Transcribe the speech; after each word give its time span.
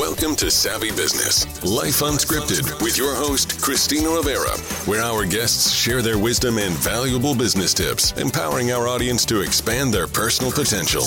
Welcome 0.00 0.34
to 0.36 0.50
Savvy 0.50 0.90
Business, 0.92 1.44
Life 1.62 2.00
Unscripted, 2.00 2.82
with 2.82 2.96
your 2.96 3.14
host, 3.14 3.60
Christina 3.60 4.08
Rivera, 4.08 4.56
where 4.86 5.02
our 5.02 5.26
guests 5.26 5.74
share 5.74 6.00
their 6.00 6.16
wisdom 6.16 6.56
and 6.56 6.72
valuable 6.76 7.34
business 7.34 7.74
tips, 7.74 8.12
empowering 8.12 8.72
our 8.72 8.88
audience 8.88 9.26
to 9.26 9.42
expand 9.42 9.92
their 9.92 10.06
personal 10.06 10.52
potential. 10.52 11.02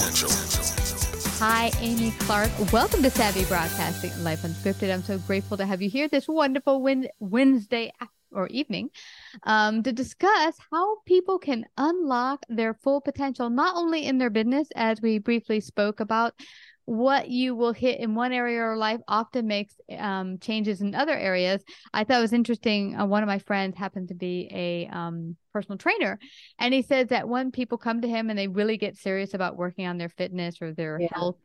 Hi, 1.39 1.71
Amy 1.79 2.11
Clark. 2.19 2.51
Welcome 2.71 3.01
to 3.01 3.09
Savvy 3.09 3.45
Broadcasting, 3.45 4.11
Life 4.23 4.43
Unscripted. 4.43 4.93
I'm 4.93 5.01
so 5.01 5.17
grateful 5.17 5.57
to 5.57 5.65
have 5.65 5.81
you 5.81 5.89
here 5.89 6.07
this 6.07 6.27
wonderful 6.27 6.79
win- 6.79 7.09
Wednesday 7.19 7.91
or 8.31 8.45
evening 8.49 8.91
um, 9.41 9.81
to 9.81 9.91
discuss 9.91 10.55
how 10.71 10.97
people 11.07 11.39
can 11.39 11.65
unlock 11.79 12.45
their 12.47 12.75
full 12.75 13.01
potential, 13.01 13.49
not 13.49 13.75
only 13.75 14.05
in 14.05 14.19
their 14.19 14.29
business, 14.29 14.67
as 14.75 15.01
we 15.01 15.17
briefly 15.17 15.61
spoke 15.61 15.99
about, 15.99 16.35
what 16.85 17.29
you 17.29 17.55
will 17.55 17.73
hit 17.73 17.99
in 17.99 18.15
one 18.15 18.33
area 18.33 18.63
of 18.63 18.77
life 18.77 18.99
often 19.07 19.47
makes 19.47 19.75
um, 19.97 20.37
changes 20.39 20.81
in 20.81 20.93
other 20.93 21.15
areas. 21.15 21.63
I 21.93 22.03
thought 22.03 22.19
it 22.19 22.21
was 22.21 22.33
interesting. 22.33 22.99
Uh, 22.99 23.05
one 23.05 23.23
of 23.23 23.27
my 23.27 23.39
friends 23.39 23.77
happened 23.77 24.09
to 24.09 24.15
be 24.15 24.49
a 24.51 24.87
um, 24.87 25.37
personal 25.53 25.77
trainer, 25.77 26.19
and 26.59 26.73
he 26.73 26.81
said 26.81 27.09
that 27.09 27.29
when 27.29 27.51
people 27.51 27.77
come 27.77 28.01
to 28.01 28.07
him 28.07 28.29
and 28.29 28.37
they 28.37 28.47
really 28.47 28.77
get 28.77 28.97
serious 28.97 29.33
about 29.33 29.57
working 29.57 29.87
on 29.87 29.97
their 29.97 30.09
fitness 30.09 30.61
or 30.61 30.73
their 30.73 30.99
yeah. 30.99 31.07
health, 31.13 31.37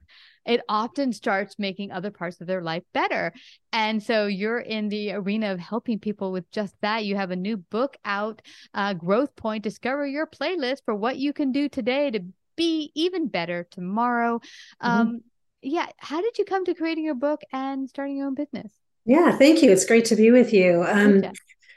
it 0.49 0.63
often 0.69 1.13
starts 1.13 1.59
making 1.59 1.93
other 1.93 2.11
parts 2.11 2.41
of 2.41 2.47
their 2.47 2.63
life 2.63 2.83
better. 2.95 3.33
And 3.73 4.03
so 4.03 4.27
you're 4.27 4.59
in 4.59 4.89
the 4.89 5.13
arena 5.13 5.53
of 5.53 5.61
helping 5.61 5.99
people 5.99 6.33
with 6.33 6.51
just 6.51 6.75
that. 6.81 7.05
You 7.05 7.17
have 7.17 7.31
a 7.31 7.37
new 7.37 7.59
book 7.59 7.97
out, 8.05 8.41
uh, 8.73 8.95
Growth 8.95 9.37
Point. 9.37 9.63
Discover 9.63 10.07
your 10.07 10.27
playlist 10.27 10.79
for 10.87 10.95
what 10.95 11.19
you 11.19 11.35
can 11.35 11.53
do 11.53 11.69
today 11.69 12.11
to 12.11 12.21
be 12.59 12.93
even 12.95 13.29
better 13.29 13.67
tomorrow. 13.71 14.41
Mm-hmm. 14.83 14.87
Um, 14.87 15.21
yeah, 15.63 15.87
how 15.97 16.21
did 16.21 16.37
you 16.37 16.45
come 16.45 16.67
to 16.67 16.75
creating 16.75 17.05
your 17.05 17.15
book 17.15 17.41
and 17.53 17.89
starting 17.89 18.19
your 18.19 18.27
own 18.27 18.35
business? 18.35 18.71
Yeah, 19.07 19.37
thank 19.39 19.63
you. 19.63 19.71
It's 19.71 19.87
great 19.87 20.05
to 20.07 20.17
be 20.17 20.31
with 20.31 20.53
you. 20.53 20.85
Um, 20.87 21.25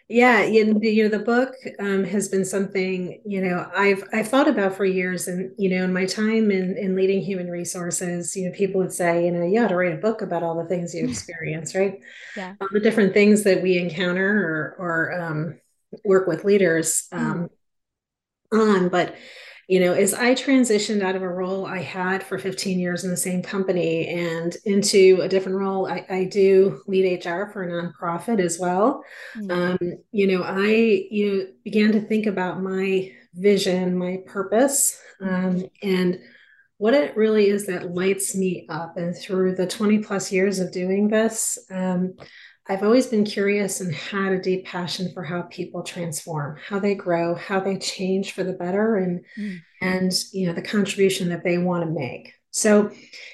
yeah, 0.09 0.43
you, 0.43 0.77
you 0.81 1.03
know, 1.03 1.17
the 1.17 1.23
book 1.23 1.53
um, 1.79 2.03
has 2.03 2.27
been 2.27 2.43
something 2.43 3.21
you 3.25 3.41
know 3.41 3.71
I've 3.73 4.03
I've 4.11 4.27
thought 4.27 4.49
about 4.49 4.75
for 4.75 4.83
years, 4.83 5.29
and 5.29 5.53
you 5.57 5.69
know, 5.69 5.85
in 5.85 5.93
my 5.93 6.05
time 6.05 6.51
in 6.51 6.75
in 6.77 6.97
leading 6.97 7.21
human 7.21 7.49
resources, 7.49 8.35
you 8.35 8.47
know, 8.47 8.51
people 8.51 8.81
would 8.81 8.91
say, 8.91 9.23
you 9.23 9.31
know, 9.31 9.45
you 9.45 9.63
ought 9.63 9.69
to 9.69 9.77
write 9.77 9.93
a 9.93 9.97
book 10.01 10.21
about 10.21 10.43
all 10.43 10.61
the 10.61 10.67
things 10.67 10.93
you 10.93 11.07
experience, 11.07 11.73
right? 11.73 12.01
Yeah, 12.35 12.55
all 12.59 12.67
the 12.73 12.81
different 12.81 13.13
things 13.13 13.43
that 13.43 13.63
we 13.63 13.77
encounter 13.77 14.75
or 14.79 14.85
or 14.85 15.21
um, 15.21 15.59
work 16.03 16.27
with 16.27 16.43
leaders 16.43 17.07
mm. 17.13 17.49
on, 18.51 18.89
but 18.89 19.15
you 19.71 19.79
know, 19.79 19.93
as 19.93 20.13
I 20.13 20.35
transitioned 20.35 21.01
out 21.01 21.15
of 21.15 21.21
a 21.21 21.29
role 21.29 21.65
I 21.65 21.77
had 21.79 22.23
for 22.23 22.37
15 22.37 22.77
years 22.77 23.05
in 23.05 23.09
the 23.09 23.15
same 23.15 23.41
company 23.41 24.05
and 24.05 24.53
into 24.65 25.19
a 25.21 25.29
different 25.29 25.59
role, 25.59 25.87
I, 25.87 26.05
I 26.09 26.25
do 26.25 26.81
lead 26.87 27.25
HR 27.25 27.45
for 27.45 27.63
a 27.63 27.71
nonprofit 27.71 28.41
as 28.41 28.59
well. 28.59 29.01
Mm-hmm. 29.33 29.49
Um, 29.49 29.93
you 30.11 30.27
know, 30.27 30.43
I 30.43 31.07
you 31.09 31.31
know 31.31 31.45
began 31.63 31.93
to 31.93 32.01
think 32.01 32.25
about 32.25 32.61
my 32.61 33.13
vision, 33.33 33.97
my 33.97 34.17
purpose, 34.25 34.99
um, 35.21 35.63
and 35.81 36.19
what 36.75 36.93
it 36.93 37.15
really 37.15 37.47
is 37.47 37.67
that 37.67 37.93
lights 37.93 38.35
me 38.35 38.65
up. 38.67 38.97
And 38.97 39.15
through 39.15 39.55
the 39.55 39.67
20 39.67 39.99
plus 39.99 40.33
years 40.33 40.59
of 40.59 40.73
doing 40.73 41.07
this, 41.07 41.57
um, 41.71 42.15
I've 42.67 42.83
always 42.83 43.07
been 43.07 43.25
curious 43.25 43.81
and 43.81 43.93
had 43.93 44.33
a 44.33 44.41
deep 44.41 44.65
passion 44.65 45.11
for 45.13 45.23
how 45.23 45.43
people 45.43 45.81
transform, 45.81 46.57
how 46.63 46.79
they 46.79 46.93
grow, 46.93 47.33
how 47.35 47.59
they 47.59 47.77
change 47.77 48.33
for 48.33 48.43
the 48.43 48.53
better, 48.53 48.97
and 48.97 49.25
mm. 49.37 49.59
and 49.81 50.11
you 50.31 50.47
know 50.47 50.53
the 50.53 50.61
contribution 50.61 51.29
that 51.29 51.43
they 51.43 51.57
want 51.57 51.83
to 51.83 51.91
make. 51.91 52.33
So 52.51 52.91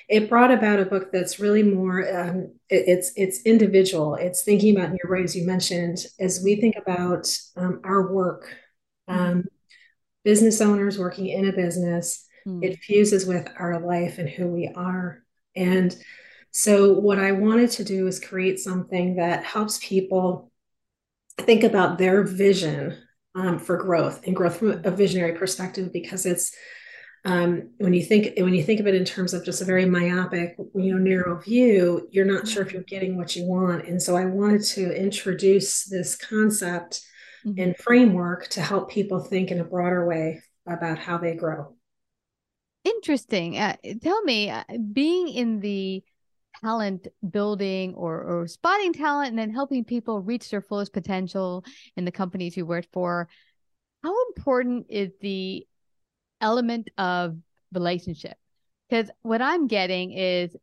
it 0.07 0.29
brought 0.29 0.51
about 0.51 0.79
a 0.79 0.85
book 0.85 1.11
that's 1.11 1.39
really 1.39 1.63
more 1.63 2.07
um, 2.17 2.53
it, 2.69 2.85
it's 2.87 3.11
it's 3.15 3.41
individual. 3.43 4.15
It's 4.15 4.43
thinking 4.43 4.77
about 4.77 4.95
your 5.03 5.11
ways 5.11 5.35
you 5.35 5.45
mentioned 5.45 6.05
as 6.19 6.41
we 6.43 6.55
think 6.55 6.75
about 6.77 7.27
um, 7.57 7.81
our 7.83 8.13
work, 8.13 8.47
mm. 9.09 9.15
um, 9.15 9.45
business 10.23 10.61
owners 10.61 10.97
working 10.97 11.27
in 11.27 11.47
a 11.47 11.53
business. 11.53 12.25
Mm. 12.47 12.63
It 12.63 12.79
fuses 12.79 13.25
with 13.25 13.47
our 13.59 13.85
life 13.85 14.19
and 14.19 14.29
who 14.29 14.47
we 14.47 14.71
are, 14.73 15.21
and 15.53 15.93
so, 16.51 16.93
what 16.93 17.19
I 17.19 17.31
wanted 17.33 17.71
to 17.71 17.83
do 17.83 18.07
is 18.07 18.19
create 18.19 18.59
something 18.59 19.17
that 19.17 19.43
helps 19.43 19.79
people 19.81 20.51
think 21.37 21.63
about 21.63 21.97
their 21.97 22.23
vision 22.23 22.97
um, 23.35 23.59
for 23.59 23.77
growth 23.77 24.25
and 24.25 24.35
growth 24.35 24.57
from 24.57 24.81
a 24.83 24.91
visionary 24.91 25.33
perspective 25.33 25.93
because 25.93 26.25
it's 26.25 26.55
um, 27.25 27.71
when 27.77 27.93
you 27.93 28.03
think 28.03 28.33
when 28.37 28.53
you 28.53 28.63
think 28.63 28.79
of 28.79 28.87
it 28.87 28.95
in 28.95 29.05
terms 29.05 29.33
of 29.33 29.43
just 29.43 29.61
a 29.61 29.65
very 29.65 29.85
myopic 29.85 30.55
you 30.75 30.93
know 30.93 30.97
narrow 30.97 31.39
view 31.39 32.07
you're 32.11 32.25
not 32.25 32.47
sure 32.47 32.63
if 32.63 32.73
you're 32.73 32.83
getting 32.83 33.17
what 33.17 33.35
you 33.35 33.43
want. 33.43 33.85
And 33.87 34.01
so 34.01 34.15
i 34.15 34.25
wanted 34.25 34.63
to 34.63 34.91
introduce 34.99 35.83
this 35.85 36.15
concept 36.15 37.01
mm-hmm. 37.45 37.61
and 37.61 37.77
framework 37.77 38.47
to 38.49 38.61
help 38.61 38.89
people 38.89 39.19
think 39.19 39.51
in 39.51 39.59
a 39.59 39.65
broader 39.65 40.07
way 40.07 40.41
about 40.65 40.97
how 40.97 41.17
they 41.17 41.35
grow. 41.35 41.75
Interesting. 42.83 43.57
Uh, 43.57 43.75
tell 44.01 44.21
me 44.23 44.49
uh, 44.49 44.63
being 44.93 45.27
in 45.27 45.59
the 45.59 46.03
talent 46.61 47.07
building 47.29 47.93
or, 47.95 48.21
or 48.21 48.47
spotting 48.47 48.93
talent 48.93 49.29
and 49.29 49.39
then 49.39 49.49
helping 49.49 49.83
people 49.83 50.21
reach 50.21 50.49
their 50.49 50.61
fullest 50.61 50.93
potential 50.93 51.63
in 51.95 52.05
the 52.05 52.11
companies 52.11 52.57
you 52.57 52.65
work 52.65 52.85
for 52.91 53.27
how 54.03 54.13
important 54.29 54.85
is 54.89 55.11
the 55.21 55.65
element 56.41 56.89
of 56.97 57.37
relationship 57.73 58.37
because 58.89 59.09
what 59.21 59.41
i'm 59.41 59.67
getting 59.67 60.11
is 60.13 60.55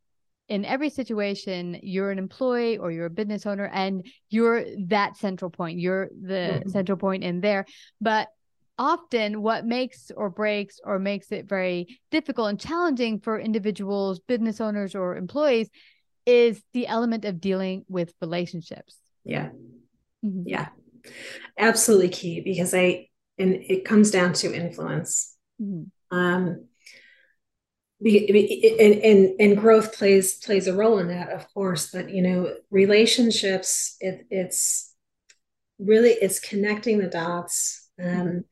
in 0.49 0.65
every 0.65 0.91
situation 0.91 1.79
you're 1.83 2.11
an 2.11 2.19
employee 2.19 2.79
or 2.79 2.91
you're 2.91 3.07
a 3.07 3.11
business 3.11 3.47
owner 3.47 3.71
and 3.73 4.07
you're 4.29 4.65
that 4.87 5.17
central 5.17 5.51
point 5.51 5.79
you're 5.79 6.09
the 6.23 6.61
mm-hmm. 6.61 6.69
central 6.69 6.99
point 6.99 7.25
in 7.25 7.41
there 7.41 7.65
but 8.01 8.29
often 8.79 9.43
what 9.43 9.65
makes 9.65 10.11
or 10.17 10.31
breaks 10.31 10.81
or 10.85 10.99
makes 10.99 11.31
it 11.33 11.49
very 11.49 11.99
difficult 12.11 12.51
and 12.51 12.61
challenging 12.61 13.21
for 13.21 13.39
individuals, 13.39 14.21
business 14.21 14.61
owners, 14.61 14.95
or 14.95 15.17
employees 15.17 15.69
is 16.27 16.63
the 16.73 16.87
element 16.87 17.25
of 17.25 17.41
dealing 17.41 17.85
with 17.89 18.13
relationships. 18.21 18.97
Yeah. 19.25 19.51
Mm-hmm. 20.25 20.43
Yeah. 20.47 20.69
Absolutely 21.59 22.09
key 22.09 22.41
because 22.41 22.75
I, 22.75 23.09
and 23.39 23.55
it 23.55 23.85
comes 23.85 24.11
down 24.11 24.33
to 24.35 24.55
influence. 24.55 25.37
Mm-hmm. 25.61 26.17
Um, 26.17 26.67
and, 28.05 28.95
and 29.03 29.41
and 29.41 29.57
growth 29.57 29.97
plays 29.97 30.35
plays 30.35 30.67
a 30.67 30.75
role 30.75 30.99
in 30.99 31.09
that 31.09 31.31
of 31.31 31.47
course 31.55 31.91
but 31.91 32.11
you 32.11 32.21
know 32.21 32.55
relationships 32.71 33.97
it, 34.01 34.27
it's 34.31 34.93
really 35.79 36.11
it's 36.11 36.39
connecting 36.39 36.99
the 36.99 37.07
dots 37.07 37.84
um, 38.03 38.45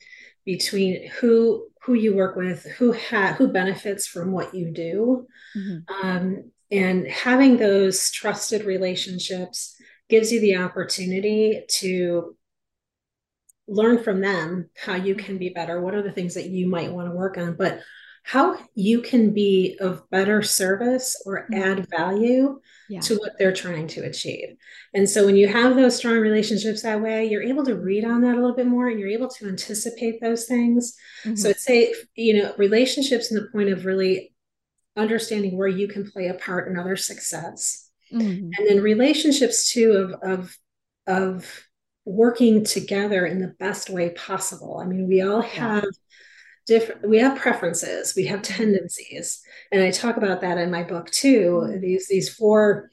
between 0.45 1.09
who 1.09 1.69
who 1.83 1.95
you 1.95 2.15
work 2.15 2.37
with 2.37 2.65
who 2.65 2.93
ha- 2.93 3.35
who 3.37 3.49
benefits 3.49 4.07
from 4.07 4.33
what 4.33 4.55
you 4.55 4.73
do. 4.73 5.27
Mm-hmm. 5.57 6.07
um, 6.07 6.51
and 6.71 7.07
having 7.07 7.59
those 7.59 8.11
trusted 8.11 8.65
relationships 8.65 9.77
gives 10.09 10.33
you 10.33 10.41
the 10.41 10.57
opportunity 10.57 11.65
to 11.69 12.35
learn 13.69 14.03
from 14.03 14.23
them 14.23 14.71
how 14.83 14.95
you 14.95 15.15
can 15.15 15.37
be 15.37 15.51
better. 15.51 15.81
What 15.81 15.95
are 15.95 16.03
the 16.03 16.13
things 16.13 16.35
that 16.35 16.49
you 16.49 16.69
might 16.69 16.91
want 16.91 17.09
to 17.09 17.15
work 17.15 17.37
on? 17.37 17.57
But 17.57 17.81
how 18.25 18.57
you 18.75 19.03
can 19.03 19.33
be 19.33 19.77
of 19.81 20.09
better 20.11 20.43
service 20.43 21.21
or 21.27 21.47
mm-hmm. 21.51 21.55
add 21.55 21.89
value 21.91 22.61
yeah. 22.89 23.01
to 23.01 23.17
what 23.17 23.33
they're 23.39 23.53
trying 23.53 23.89
to 23.89 24.05
achieve. 24.05 24.57
And 24.95 25.09
so 25.09 25.27
when 25.27 25.37
you 25.37 25.49
have 25.49 25.75
those 25.75 25.97
strong 25.97 26.19
relationships 26.19 26.83
that 26.83 27.01
way, 27.01 27.27
you're 27.27 27.43
able 27.43 27.65
to 27.65 27.75
read 27.75 28.05
on 28.05 28.21
that 28.23 28.37
a 28.37 28.41
little 28.41 28.57
bit 28.57 28.67
more 28.67 28.89
and 28.89 29.01
you're 29.01 29.09
able 29.09 29.29
to 29.29 29.49
anticipate 29.49 30.21
those 30.21 30.47
things. 30.47 30.95
Mm-hmm. 31.25 31.37
So 31.37 31.49
I'd 31.49 31.59
say, 31.59 31.95
you 32.15 32.41
know, 32.41 32.55
relationships 32.59 33.31
in 33.31 33.37
the 33.37 33.49
point 33.51 33.71
of 33.71 33.85
really 33.85 34.33
understanding 34.97 35.57
where 35.57 35.69
you 35.69 35.89
can 35.89 36.09
play 36.09 36.29
a 36.29 36.35
part 36.35 36.69
in 36.69 36.79
other 36.79 36.97
success. 36.97 37.91
Mm-hmm. 38.13 38.51
And 38.57 38.69
then 38.69 38.83
relationships 38.83 39.73
too 39.73 39.93
of 39.93 40.31
of 40.31 40.57
of 41.07 41.69
working 42.05 42.65
together 42.65 43.27
in 43.27 43.41
the 43.41 43.55
best 43.59 43.89
way 43.89 44.11
possible. 44.11 44.79
I 44.79 44.87
mean, 44.87 45.09
we 45.09 45.23
all 45.23 45.41
have 45.41 45.85
different 46.67 47.09
we 47.09 47.19
have 47.19 47.39
preferences 47.39 48.15
we 48.17 48.27
have 48.27 48.43
tendencies 48.43 49.43
and 49.73 49.83
i 49.83 49.91
talk 49.91 50.17
about 50.17 50.41
that 50.41 50.59
in 50.59 50.71
my 50.71 50.83
book 50.83 51.11
too 51.11 51.63
mm-hmm. 51.65 51.81
these 51.81 52.09
these 52.09 52.33
four 52.33 52.91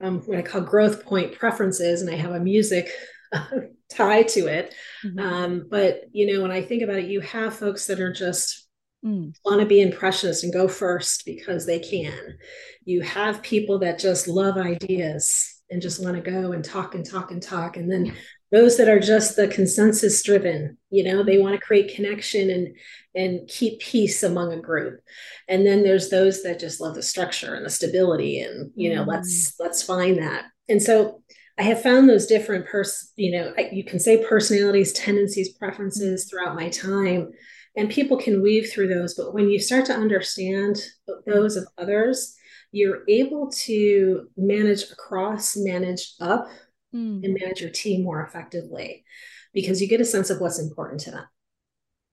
um, 0.00 0.20
what 0.20 0.38
i 0.38 0.42
call 0.42 0.60
growth 0.60 1.04
point 1.04 1.38
preferences 1.38 2.02
and 2.02 2.10
i 2.10 2.14
have 2.14 2.32
a 2.32 2.40
music 2.40 2.90
tie 3.90 4.22
to 4.22 4.46
it 4.46 4.74
mm-hmm. 5.04 5.18
um, 5.18 5.66
but 5.70 6.02
you 6.12 6.26
know 6.26 6.42
when 6.42 6.50
i 6.50 6.60
think 6.60 6.82
about 6.82 6.96
it 6.96 7.08
you 7.08 7.20
have 7.20 7.54
folks 7.54 7.86
that 7.86 8.00
are 8.00 8.12
just 8.12 8.68
mm. 9.04 9.32
want 9.44 9.60
to 9.60 9.66
be 9.66 9.80
impressionist 9.80 10.44
and 10.44 10.52
go 10.52 10.68
first 10.68 11.24
because 11.24 11.64
they 11.64 11.78
can 11.78 12.36
you 12.84 13.00
have 13.00 13.42
people 13.42 13.78
that 13.78 13.98
just 13.98 14.28
love 14.28 14.56
ideas 14.58 15.62
and 15.70 15.82
just 15.82 16.02
want 16.02 16.14
to 16.14 16.30
go 16.30 16.52
and 16.52 16.64
talk 16.64 16.94
and 16.94 17.08
talk 17.08 17.30
and 17.30 17.42
talk 17.42 17.76
and 17.76 17.90
then 17.90 18.14
those 18.50 18.76
that 18.78 18.88
are 18.88 19.00
just 19.00 19.36
the 19.36 19.48
consensus 19.48 20.22
driven 20.22 20.78
you 20.90 21.04
know 21.04 21.22
they 21.22 21.38
want 21.38 21.54
to 21.54 21.60
create 21.60 21.94
connection 21.94 22.50
and 22.50 22.74
and 23.18 23.48
keep 23.48 23.80
peace 23.80 24.22
among 24.22 24.52
a 24.52 24.60
group. 24.60 25.00
And 25.48 25.66
then 25.66 25.82
there's 25.82 26.08
those 26.08 26.42
that 26.44 26.60
just 26.60 26.80
love 26.80 26.94
the 26.94 27.02
structure 27.02 27.54
and 27.54 27.66
the 27.66 27.70
stability 27.70 28.40
and 28.40 28.70
you 28.76 28.94
know 28.94 29.04
mm. 29.04 29.08
let's 29.08 29.54
let's 29.58 29.82
find 29.82 30.18
that. 30.18 30.46
And 30.68 30.82
so 30.82 31.22
i 31.58 31.62
have 31.62 31.82
found 31.82 32.08
those 32.08 32.26
different 32.26 32.64
pers 32.68 33.12
you 33.16 33.32
know 33.32 33.52
you 33.72 33.82
can 33.82 33.98
say 33.98 34.24
personalities 34.24 34.92
tendencies 34.92 35.54
preferences 35.54 36.30
throughout 36.30 36.54
my 36.54 36.68
time 36.68 37.32
and 37.76 37.90
people 37.90 38.16
can 38.16 38.42
weave 38.42 38.70
through 38.70 38.88
those. 38.88 39.14
But 39.14 39.34
when 39.34 39.50
you 39.50 39.58
start 39.58 39.84
to 39.86 39.94
understand 39.94 40.76
those 41.26 41.56
of 41.56 41.66
others 41.76 42.36
you're 42.70 43.02
able 43.08 43.50
to 43.50 44.28
manage 44.36 44.84
across 44.92 45.56
manage 45.56 46.12
up 46.20 46.48
mm. 46.94 47.24
and 47.24 47.36
manage 47.40 47.60
your 47.60 47.70
team 47.70 48.04
more 48.04 48.22
effectively 48.24 49.04
because 49.52 49.80
you 49.80 49.88
get 49.88 50.00
a 50.00 50.04
sense 50.04 50.30
of 50.30 50.40
what's 50.40 50.58
important 50.58 51.00
to 51.00 51.10
them. 51.10 51.24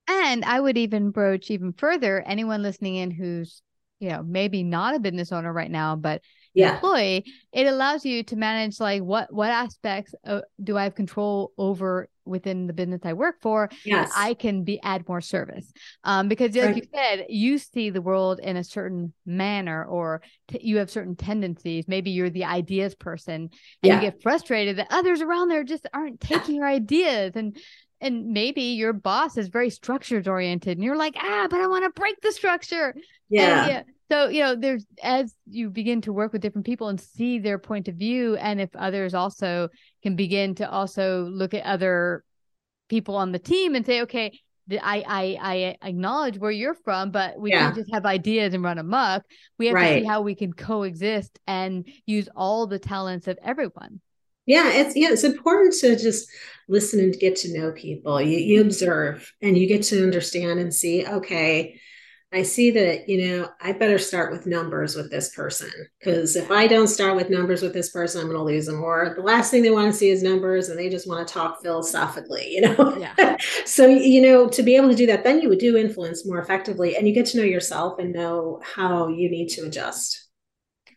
And 0.07 0.45
I 0.45 0.59
would 0.59 0.77
even 0.77 1.11
broach 1.11 1.49
even 1.49 1.73
further 1.73 2.21
anyone 2.21 2.61
listening 2.61 2.95
in 2.95 3.11
who's, 3.11 3.61
you 3.99 4.09
know, 4.09 4.23
maybe 4.23 4.63
not 4.63 4.95
a 4.95 4.99
business 4.99 5.31
owner 5.31 5.51
right 5.51 5.71
now, 5.71 5.95
but 5.95 6.21
yeah. 6.55 6.75
employee, 6.75 7.25
it 7.51 7.67
allows 7.67 8.05
you 8.05 8.23
to 8.23 8.35
manage 8.35 8.79
like 8.79 9.01
what 9.01 9.31
what 9.31 9.49
aspects 9.49 10.15
of, 10.23 10.43
do 10.63 10.77
I 10.77 10.83
have 10.83 10.95
control 10.95 11.51
over 11.57 12.09
within 12.25 12.65
the 12.65 12.73
business 12.73 13.01
I 13.03 13.13
work 13.13 13.35
for, 13.41 13.69
yes. 13.85 14.11
I 14.15 14.33
can 14.33 14.63
be 14.63 14.79
add 14.81 15.07
more 15.07 15.21
service. 15.21 15.71
Um, 16.03 16.27
because 16.27 16.55
like 16.55 16.65
right. 16.65 16.75
you 16.75 16.83
said, 16.93 17.25
you 17.29 17.57
see 17.57 17.89
the 17.89 18.01
world 18.01 18.39
in 18.39 18.57
a 18.57 18.63
certain 18.63 19.13
manner, 19.25 19.85
or 19.85 20.21
t- 20.47 20.59
you 20.61 20.77
have 20.77 20.89
certain 20.89 21.15
tendencies. 21.15 21.87
Maybe 21.87 22.11
you're 22.11 22.29
the 22.29 22.45
ideas 22.45 22.95
person, 22.95 23.35
and 23.35 23.51
yeah. 23.83 23.95
you 23.95 24.01
get 24.01 24.21
frustrated 24.21 24.77
that 24.77 24.87
others 24.89 25.21
around 25.21 25.49
there 25.49 25.63
just 25.63 25.87
aren't 25.93 26.19
taking 26.19 26.55
your 26.55 26.67
ideas, 26.67 27.33
and 27.35 27.57
and 28.01 28.27
maybe 28.27 28.61
your 28.61 28.93
boss 28.93 29.37
is 29.37 29.47
very 29.49 29.69
structures 29.69 30.27
oriented, 30.27 30.77
and 30.77 30.83
you're 30.83 30.97
like, 30.97 31.15
ah, 31.17 31.47
but 31.49 31.59
I 31.59 31.67
want 31.67 31.85
to 31.85 31.99
break 31.99 32.19
the 32.21 32.31
structure. 32.31 32.95
Yeah. 33.29 33.63
And, 33.63 33.71
yeah 33.71 33.83
so 34.11 34.29
you 34.29 34.41
know 34.41 34.55
there's 34.55 34.85
as 35.01 35.33
you 35.47 35.69
begin 35.69 36.01
to 36.01 36.13
work 36.13 36.33
with 36.33 36.41
different 36.41 36.65
people 36.65 36.89
and 36.89 36.99
see 36.99 37.39
their 37.39 37.57
point 37.57 37.87
of 37.87 37.95
view 37.95 38.35
and 38.37 38.61
if 38.61 38.69
others 38.75 39.13
also 39.13 39.69
can 40.03 40.15
begin 40.15 40.55
to 40.55 40.69
also 40.69 41.23
look 41.25 41.53
at 41.53 41.63
other 41.63 42.23
people 42.89 43.15
on 43.15 43.31
the 43.31 43.39
team 43.39 43.75
and 43.75 43.85
say 43.85 44.01
okay 44.01 44.31
I, 44.71 45.03
I 45.07 45.37
I 45.41 45.87
acknowledge 45.87 46.37
where 46.39 46.51
you're 46.51 46.73
from, 46.73 47.11
but 47.11 47.39
we 47.39 47.51
yeah. 47.51 47.59
can't 47.59 47.75
just 47.75 47.93
have 47.93 48.05
ideas 48.05 48.53
and 48.53 48.63
run 48.63 48.79
amok. 48.79 49.23
We 49.59 49.67
have 49.67 49.75
right. 49.75 49.95
to 49.95 49.99
see 50.01 50.05
how 50.05 50.21
we 50.21 50.35
can 50.35 50.53
coexist 50.53 51.39
and 51.45 51.87
use 52.05 52.27
all 52.35 52.65
the 52.65 52.79
talents 52.79 53.27
of 53.27 53.37
everyone. 53.43 54.01
Yeah, 54.45 54.71
it's 54.71 54.95
yeah, 54.95 55.09
it's 55.11 55.23
important 55.23 55.73
to 55.81 55.95
just 55.95 56.29
listen 56.67 56.99
and 56.99 57.17
get 57.17 57.35
to 57.37 57.53
know 57.57 57.71
people. 57.71 58.21
You 58.21 58.37
you 58.37 58.61
observe 58.61 59.31
and 59.41 59.57
you 59.57 59.67
get 59.67 59.83
to 59.83 60.03
understand 60.03 60.59
and 60.59 60.73
see, 60.73 61.05
okay, 61.05 61.79
I 62.35 62.43
see 62.43 62.69
that, 62.71 63.07
you 63.07 63.25
know, 63.25 63.49
I 63.61 63.71
better 63.71 63.97
start 63.97 64.29
with 64.29 64.45
numbers 64.45 64.93
with 64.93 65.09
this 65.09 65.33
person 65.33 65.71
because 65.97 66.35
if 66.35 66.51
I 66.51 66.67
don't 66.67 66.89
start 66.89 67.15
with 67.15 67.29
numbers 67.29 67.61
with 67.61 67.71
this 67.71 67.91
person, 67.91 68.19
I'm 68.19 68.27
going 68.27 68.37
to 68.37 68.43
lose 68.43 68.65
them. 68.65 68.83
Or 68.83 69.13
the 69.15 69.21
last 69.21 69.51
thing 69.51 69.63
they 69.63 69.71
want 69.71 69.89
to 69.89 69.97
see 69.97 70.09
is 70.09 70.21
numbers 70.21 70.67
and 70.67 70.77
they 70.77 70.89
just 70.89 71.07
want 71.07 71.25
to 71.25 71.33
talk 71.33 71.61
philosophically, 71.61 72.49
you 72.49 72.59
know? 72.59 72.97
Yeah. 72.97 73.37
so, 73.65 73.87
you 73.87 74.21
know, 74.21 74.49
to 74.49 74.63
be 74.63 74.75
able 74.75 74.89
to 74.89 74.95
do 74.95 75.05
that, 75.05 75.23
then 75.23 75.39
you 75.39 75.47
would 75.47 75.59
do 75.59 75.77
influence 75.77 76.27
more 76.27 76.39
effectively 76.39 76.97
and 76.97 77.07
you 77.07 77.13
get 77.13 77.25
to 77.27 77.37
know 77.37 77.43
yourself 77.43 77.99
and 77.99 78.11
know 78.11 78.59
how 78.65 79.07
you 79.07 79.29
need 79.29 79.47
to 79.51 79.61
adjust. 79.61 80.27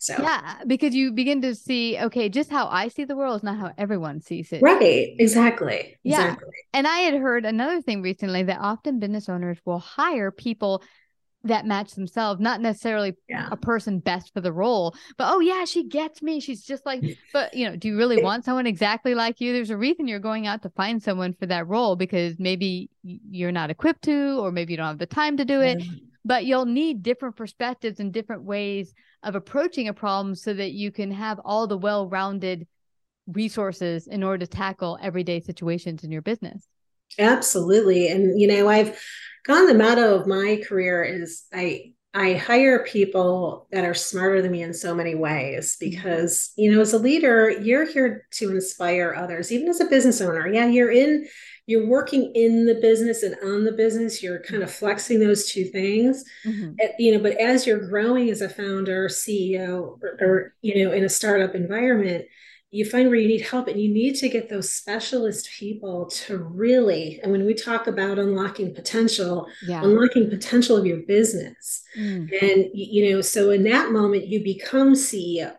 So, 0.00 0.16
yeah, 0.20 0.56
because 0.66 0.92
you 0.92 1.12
begin 1.12 1.40
to 1.42 1.54
see, 1.54 1.98
okay, 1.98 2.28
just 2.28 2.50
how 2.50 2.66
I 2.66 2.88
see 2.88 3.04
the 3.04 3.16
world 3.16 3.36
is 3.36 3.42
not 3.44 3.58
how 3.58 3.72
everyone 3.78 4.22
sees 4.22 4.50
it. 4.52 4.60
Right. 4.60 5.14
Exactly. 5.20 5.98
Yeah. 6.02 6.24
Exactly. 6.24 6.50
And 6.72 6.88
I 6.88 6.98
had 6.98 7.14
heard 7.14 7.44
another 7.44 7.80
thing 7.80 8.02
recently 8.02 8.42
that 8.42 8.58
often 8.60 8.98
business 8.98 9.28
owners 9.28 9.58
will 9.64 9.78
hire 9.78 10.32
people 10.32 10.82
that 11.44 11.66
match 11.66 11.92
themselves, 11.92 12.40
not 12.40 12.60
necessarily 12.60 13.14
yeah. 13.28 13.48
a 13.50 13.56
person 13.56 14.00
best 14.00 14.32
for 14.34 14.40
the 14.40 14.52
role, 14.52 14.94
but 15.16 15.32
oh 15.32 15.40
yeah, 15.40 15.64
she 15.64 15.86
gets 15.86 16.20
me. 16.22 16.40
She's 16.40 16.64
just 16.64 16.84
like, 16.84 17.02
but 17.32 17.54
you 17.54 17.68
know, 17.68 17.76
do 17.76 17.88
you 17.88 17.96
really 17.96 18.22
want 18.22 18.44
someone 18.44 18.66
exactly 18.66 19.14
like 19.14 19.40
you? 19.40 19.52
There's 19.52 19.70
a 19.70 19.76
reason 19.76 20.08
you're 20.08 20.18
going 20.18 20.46
out 20.46 20.62
to 20.62 20.70
find 20.70 21.02
someone 21.02 21.34
for 21.34 21.46
that 21.46 21.68
role 21.68 21.96
because 21.96 22.36
maybe 22.38 22.90
you're 23.02 23.52
not 23.52 23.70
equipped 23.70 24.02
to, 24.02 24.40
or 24.40 24.50
maybe 24.50 24.72
you 24.72 24.76
don't 24.76 24.86
have 24.86 24.98
the 24.98 25.06
time 25.06 25.36
to 25.36 25.44
do 25.44 25.60
it. 25.60 25.82
But 26.24 26.44
you'll 26.44 26.66
need 26.66 27.02
different 27.02 27.36
perspectives 27.36 28.00
and 28.00 28.12
different 28.12 28.42
ways 28.42 28.92
of 29.22 29.34
approaching 29.34 29.88
a 29.88 29.94
problem 29.94 30.34
so 30.34 30.52
that 30.52 30.72
you 30.72 30.90
can 30.90 31.10
have 31.10 31.40
all 31.44 31.66
the 31.66 31.78
well-rounded 31.78 32.66
resources 33.28 34.06
in 34.06 34.22
order 34.22 34.44
to 34.44 34.46
tackle 34.46 34.98
everyday 35.00 35.40
situations 35.40 36.04
in 36.04 36.10
your 36.10 36.22
business. 36.22 36.66
Absolutely. 37.18 38.08
And 38.08 38.38
you 38.40 38.46
know, 38.46 38.68
I've 38.68 39.00
of 39.46 39.68
the 39.68 39.74
motto 39.74 40.14
of 40.14 40.26
my 40.26 40.60
career 40.66 41.02
is 41.04 41.44
I 41.52 41.92
I 42.14 42.34
hire 42.34 42.84
people 42.84 43.68
that 43.70 43.84
are 43.84 43.94
smarter 43.94 44.40
than 44.40 44.50
me 44.50 44.62
in 44.62 44.72
so 44.72 44.94
many 44.94 45.14
ways 45.14 45.76
mm-hmm. 45.76 45.90
because, 45.90 46.52
you 46.56 46.72
know, 46.72 46.80
as 46.80 46.92
a 46.92 46.98
leader, 46.98 47.50
you're 47.50 47.86
here 47.86 48.26
to 48.32 48.50
inspire 48.50 49.14
others, 49.14 49.52
even 49.52 49.68
as 49.68 49.80
a 49.80 49.86
business 49.86 50.20
owner. 50.20 50.48
Yeah, 50.48 50.66
you're 50.66 50.90
in, 50.90 51.28
you're 51.66 51.86
working 51.86 52.32
in 52.34 52.64
the 52.64 52.76
business 52.76 53.22
and 53.22 53.36
on 53.44 53.64
the 53.64 53.72
business. 53.72 54.22
You're 54.22 54.40
kind 54.40 54.62
of 54.62 54.70
flexing 54.70 55.20
those 55.20 55.50
two 55.50 55.64
things, 55.64 56.24
mm-hmm. 56.46 56.72
you 56.98 57.12
know, 57.12 57.22
but 57.22 57.34
as 57.34 57.66
you're 57.66 57.86
growing 57.88 58.30
as 58.30 58.40
a 58.40 58.48
founder, 58.48 59.08
CEO, 59.08 59.98
or, 60.02 60.18
or, 60.20 60.54
you 60.62 60.82
know, 60.82 60.92
in 60.92 61.04
a 61.04 61.10
startup 61.10 61.54
environment, 61.54 62.24
you 62.70 62.84
find 62.84 63.08
where 63.08 63.18
you 63.18 63.28
need 63.28 63.40
help 63.40 63.66
and 63.66 63.80
you 63.80 63.88
need 63.88 64.14
to 64.14 64.28
get 64.28 64.48
those 64.48 64.72
specialist 64.72 65.48
people 65.58 66.06
to 66.06 66.38
really 66.38 67.18
and 67.22 67.32
when 67.32 67.46
we 67.46 67.54
talk 67.54 67.86
about 67.86 68.18
unlocking 68.18 68.74
potential 68.74 69.46
yeah. 69.66 69.82
unlocking 69.82 70.28
potential 70.28 70.76
of 70.76 70.86
your 70.86 70.98
business 70.98 71.82
mm. 71.98 72.30
and 72.42 72.66
you 72.74 73.10
know 73.10 73.20
so 73.20 73.50
in 73.50 73.62
that 73.62 73.90
moment 73.90 74.26
you 74.26 74.42
become 74.42 74.92
ceo 74.92 75.56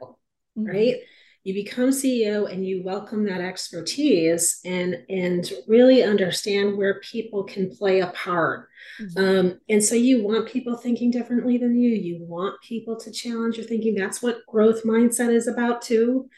mm. 0.57 0.67
right 0.67 0.97
you 1.43 1.53
become 1.53 1.89
ceo 1.89 2.51
and 2.51 2.67
you 2.67 2.83
welcome 2.83 3.25
that 3.25 3.41
expertise 3.41 4.59
and 4.65 4.97
and 5.09 5.51
really 5.67 6.03
understand 6.03 6.77
where 6.77 6.99
people 6.99 7.43
can 7.43 7.75
play 7.75 8.01
a 8.01 8.07
part 8.07 8.67
mm-hmm. 9.01 9.19
um, 9.19 9.59
and 9.67 9.83
so 9.83 9.95
you 9.95 10.23
want 10.23 10.47
people 10.47 10.77
thinking 10.77 11.09
differently 11.09 11.57
than 11.57 11.79
you 11.79 11.89
you 11.89 12.19
want 12.21 12.61
people 12.61 12.99
to 12.99 13.11
challenge 13.11 13.57
your 13.57 13.65
thinking 13.65 13.95
that's 13.95 14.21
what 14.21 14.45
growth 14.47 14.83
mindset 14.83 15.33
is 15.33 15.47
about 15.47 15.81
too 15.81 16.29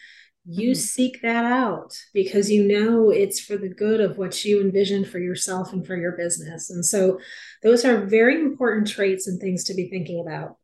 you 0.46 0.72
mm-hmm. 0.72 0.80
seek 0.80 1.22
that 1.22 1.46
out 1.46 1.96
because 2.14 2.50
you 2.50 2.68
know 2.68 3.12
it's 3.12 3.40
for 3.40 3.58
the 3.58 3.70
good 3.70 4.02
of 4.02 4.18
what 4.18 4.44
you 4.44 4.60
envision 4.60 5.06
for 5.06 5.20
yourself 5.20 5.72
and 5.72 5.86
for 5.86 5.96
your 5.96 6.14
business. 6.14 6.70
And 6.70 6.86
so 6.86 7.20
those 7.62 7.86
are 7.86 8.06
very 8.06 8.40
important 8.40 8.88
traits 8.88 9.28
and 9.28 9.40
things 9.40 9.64
to 9.66 9.76
be 9.76 9.90
thinking 9.90 10.24
about. 10.26 10.58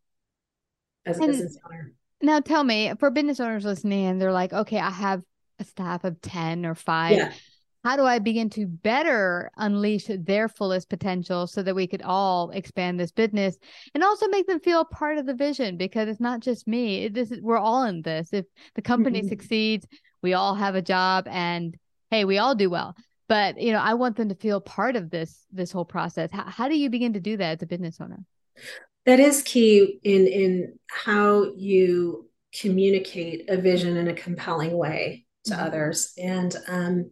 as 1.05 1.19
a 1.19 1.23
and 1.23 1.31
business 1.31 1.57
owner. 1.65 1.93
Now 2.21 2.39
tell 2.39 2.63
me, 2.63 2.91
for 2.99 3.11
business 3.11 3.39
owners 3.39 3.65
listening, 3.65 4.05
and 4.05 4.19
they're 4.19 4.31
like, 4.31 4.51
okay, 4.51 4.79
I 4.79 4.89
have 4.89 5.21
a 5.59 5.63
staff 5.63 6.03
of 6.03 6.19
10 6.21 6.65
or 6.65 6.73
five. 6.73 7.17
Yeah. 7.17 7.33
How 7.87 7.95
do 7.95 8.03
I 8.03 8.19
begin 8.19 8.49
to 8.49 8.67
better 8.67 9.49
unleash 9.55 10.07
their 10.09 10.49
fullest 10.49 10.89
potential 10.89 11.47
so 11.47 11.63
that 11.63 11.73
we 11.73 11.87
could 11.87 12.01
all 12.01 12.49
expand 12.49 12.99
this 12.99 13.13
business 13.13 13.57
and 13.93 14.03
also 14.03 14.27
make 14.27 14.45
them 14.45 14.59
feel 14.59 14.83
part 14.83 15.17
of 15.17 15.25
the 15.25 15.33
vision? 15.33 15.77
Because 15.77 16.09
it's 16.09 16.19
not 16.19 16.41
just 16.41 16.67
me. 16.67 17.07
This 17.07 17.31
is, 17.31 17.39
we're 17.41 17.57
all 17.57 17.85
in 17.85 18.01
this. 18.01 18.33
If 18.33 18.43
the 18.75 18.81
company 18.81 19.19
mm-hmm. 19.19 19.29
succeeds, 19.29 19.87
we 20.21 20.33
all 20.33 20.53
have 20.53 20.75
a 20.75 20.81
job 20.81 21.29
and 21.29 21.77
hey, 22.11 22.25
we 22.25 22.39
all 22.39 22.55
do 22.55 22.69
well. 22.69 22.93
But 23.29 23.57
you 23.57 23.71
know, 23.71 23.79
I 23.79 23.93
want 23.93 24.17
them 24.17 24.27
to 24.27 24.35
feel 24.35 24.59
part 24.59 24.97
of 24.97 25.09
this 25.09 25.45
this 25.53 25.71
whole 25.71 25.85
process. 25.85 26.29
How, 26.29 26.43
how 26.43 26.67
do 26.67 26.77
you 26.77 26.89
begin 26.89 27.13
to 27.13 27.21
do 27.21 27.37
that 27.37 27.55
as 27.55 27.63
a 27.63 27.67
business 27.67 28.01
owner? 28.01 28.19
That 29.05 29.21
is 29.21 29.41
key 29.43 30.01
in 30.03 30.27
in 30.27 30.77
how 30.91 31.53
you 31.55 32.29
communicate 32.53 33.49
a 33.49 33.55
vision 33.55 33.95
in 33.95 34.09
a 34.09 34.13
compelling 34.13 34.77
way 34.77 35.25
to 35.45 35.53
mm-hmm. 35.53 35.63
others 35.63 36.11
and 36.17 36.53
um 36.67 37.11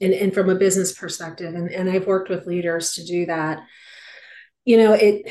and, 0.00 0.12
and 0.12 0.34
from 0.34 0.48
a 0.48 0.54
business 0.54 0.92
perspective 0.92 1.54
and, 1.54 1.70
and 1.70 1.90
i've 1.90 2.06
worked 2.06 2.28
with 2.28 2.46
leaders 2.46 2.92
to 2.94 3.04
do 3.04 3.26
that. 3.26 3.62
You 4.64 4.76
know 4.76 4.92
it 4.92 5.30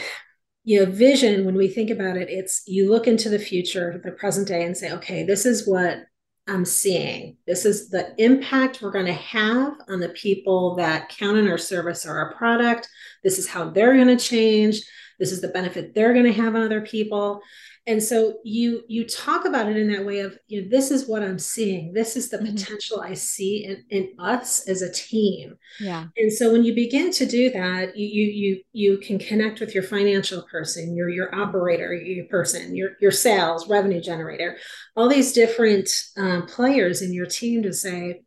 you 0.64 0.80
know 0.80 0.92
vision 0.92 1.46
when 1.46 1.56
we 1.56 1.68
think 1.68 1.90
about 1.90 2.18
it 2.18 2.30
it's 2.30 2.64
you 2.66 2.90
look 2.90 3.08
into 3.08 3.30
the 3.30 3.40
future 3.40 4.02
the 4.04 4.12
present 4.12 4.48
day 4.48 4.66
and 4.66 4.76
say 4.76 4.92
okay 4.94 5.24
this 5.24 5.46
is 5.46 5.68
what 5.68 6.08
i'm 6.48 6.66
seeing. 6.66 7.38
This 7.46 7.66
is 7.66 7.90
the 7.90 8.14
impact 8.18 8.82
we're 8.82 8.92
going 8.92 9.06
to 9.06 9.14
have 9.14 9.74
on 9.90 10.00
the 10.00 10.10
people 10.10 10.76
that 10.76 11.10
count 11.10 11.38
on 11.38 11.48
our 11.48 11.58
service 11.58 12.06
or 12.06 12.18
our 12.18 12.34
product. 12.36 12.88
This 13.24 13.38
is 13.38 13.48
how 13.48 13.70
they're 13.70 13.96
going 13.96 14.16
to 14.16 14.18
change. 14.18 14.82
This 15.20 15.32
is 15.32 15.42
the 15.42 15.50
benefit 15.50 15.94
they're 15.94 16.14
going 16.14 16.26
to 16.26 16.42
have 16.42 16.56
on 16.56 16.62
other 16.62 16.82
people 16.82 17.42
and 17.88 18.04
so 18.04 18.36
you 18.44 18.84
you 18.90 19.08
talk 19.08 19.46
about 19.46 19.70
it 19.70 19.78
in 19.78 19.92
that 19.92 20.06
way 20.06 20.20
of 20.20 20.38
you 20.48 20.62
know 20.62 20.68
this 20.70 20.92
is 20.92 21.08
what 21.08 21.24
i'm 21.24 21.40
seeing. 21.40 21.94
This 21.94 22.16
is 22.16 22.30
the 22.30 22.38
mm-hmm. 22.38 22.54
potential 22.54 23.02
i 23.02 23.14
see 23.14 23.66
in, 23.66 23.84
in 23.90 24.14
us 24.20 24.68
as 24.68 24.82
a 24.82 24.92
team. 24.92 25.56
Yeah. 25.80 26.06
And 26.18 26.32
so 26.32 26.52
when 26.52 26.64
you 26.64 26.76
begin 26.76 27.12
to 27.12 27.26
do 27.26 27.50
that 27.52 27.98
you 27.98 28.08
you 28.08 28.28
you, 28.28 28.64
you 28.74 28.98
can 28.98 29.18
connect 29.18 29.60
with 29.60 29.74
your 29.74 29.84
financial 29.84 30.44
person 30.44 30.96
your 30.96 31.10
your 31.10 31.34
operator 31.34 31.94
your 31.94 32.26
person 32.26 32.76
your 32.76 32.92
your 33.00 33.12
sales 33.12 33.70
revenue 33.70 34.02
generator 34.02 34.58
all 34.96 35.08
these 35.08 35.32
different 35.32 35.90
um, 36.18 36.46
players 36.46 37.02
in 37.02 37.14
your 37.14 37.26
team 37.26 37.64
to 37.64 37.74
say 37.74 38.22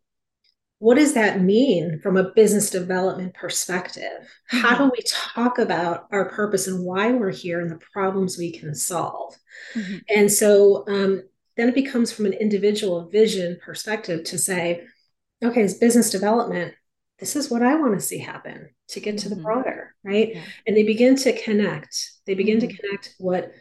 what 0.80 0.96
does 0.96 1.12
that 1.12 1.42
mean 1.42 2.00
from 2.02 2.16
a 2.16 2.32
business 2.32 2.70
development 2.70 3.34
perspective? 3.34 4.26
How 4.46 4.70
do 4.70 4.84
mm-hmm. 4.84 4.92
we 4.96 5.02
talk 5.06 5.58
about 5.58 6.06
our 6.10 6.30
purpose 6.30 6.66
and 6.66 6.82
why 6.82 7.12
we're 7.12 7.30
here 7.30 7.60
and 7.60 7.70
the 7.70 7.78
problems 7.92 8.38
we 8.38 8.50
can 8.50 8.74
solve? 8.74 9.36
Mm-hmm. 9.74 9.98
And 10.08 10.32
so 10.32 10.84
um, 10.88 11.22
then 11.58 11.68
it 11.68 11.74
becomes 11.74 12.10
from 12.10 12.24
an 12.24 12.32
individual 12.32 13.10
vision 13.10 13.58
perspective 13.62 14.24
to 14.24 14.38
say, 14.38 14.86
okay, 15.44 15.62
as 15.62 15.74
business 15.74 16.08
development, 16.08 16.72
this 17.18 17.36
is 17.36 17.50
what 17.50 17.62
I 17.62 17.74
want 17.74 17.92
to 17.92 18.00
see 18.00 18.16
happen 18.16 18.70
to 18.88 19.00
get 19.00 19.16
mm-hmm. 19.16 19.22
to 19.22 19.28
the 19.28 19.34
mm-hmm. 19.34 19.44
broader, 19.44 19.94
right? 20.02 20.34
Yeah. 20.34 20.42
And 20.66 20.74
they 20.74 20.84
begin 20.84 21.14
to 21.16 21.38
connect. 21.38 22.10
They 22.24 22.32
begin 22.32 22.58
to 22.58 22.66
mm-hmm. 22.66 22.76
connect 22.76 23.16
what 23.18 23.52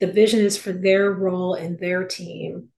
the 0.00 0.12
vision 0.12 0.40
is 0.40 0.58
for 0.58 0.72
their 0.72 1.12
role 1.12 1.54
and 1.54 1.78
their 1.78 2.06
team 2.06 2.68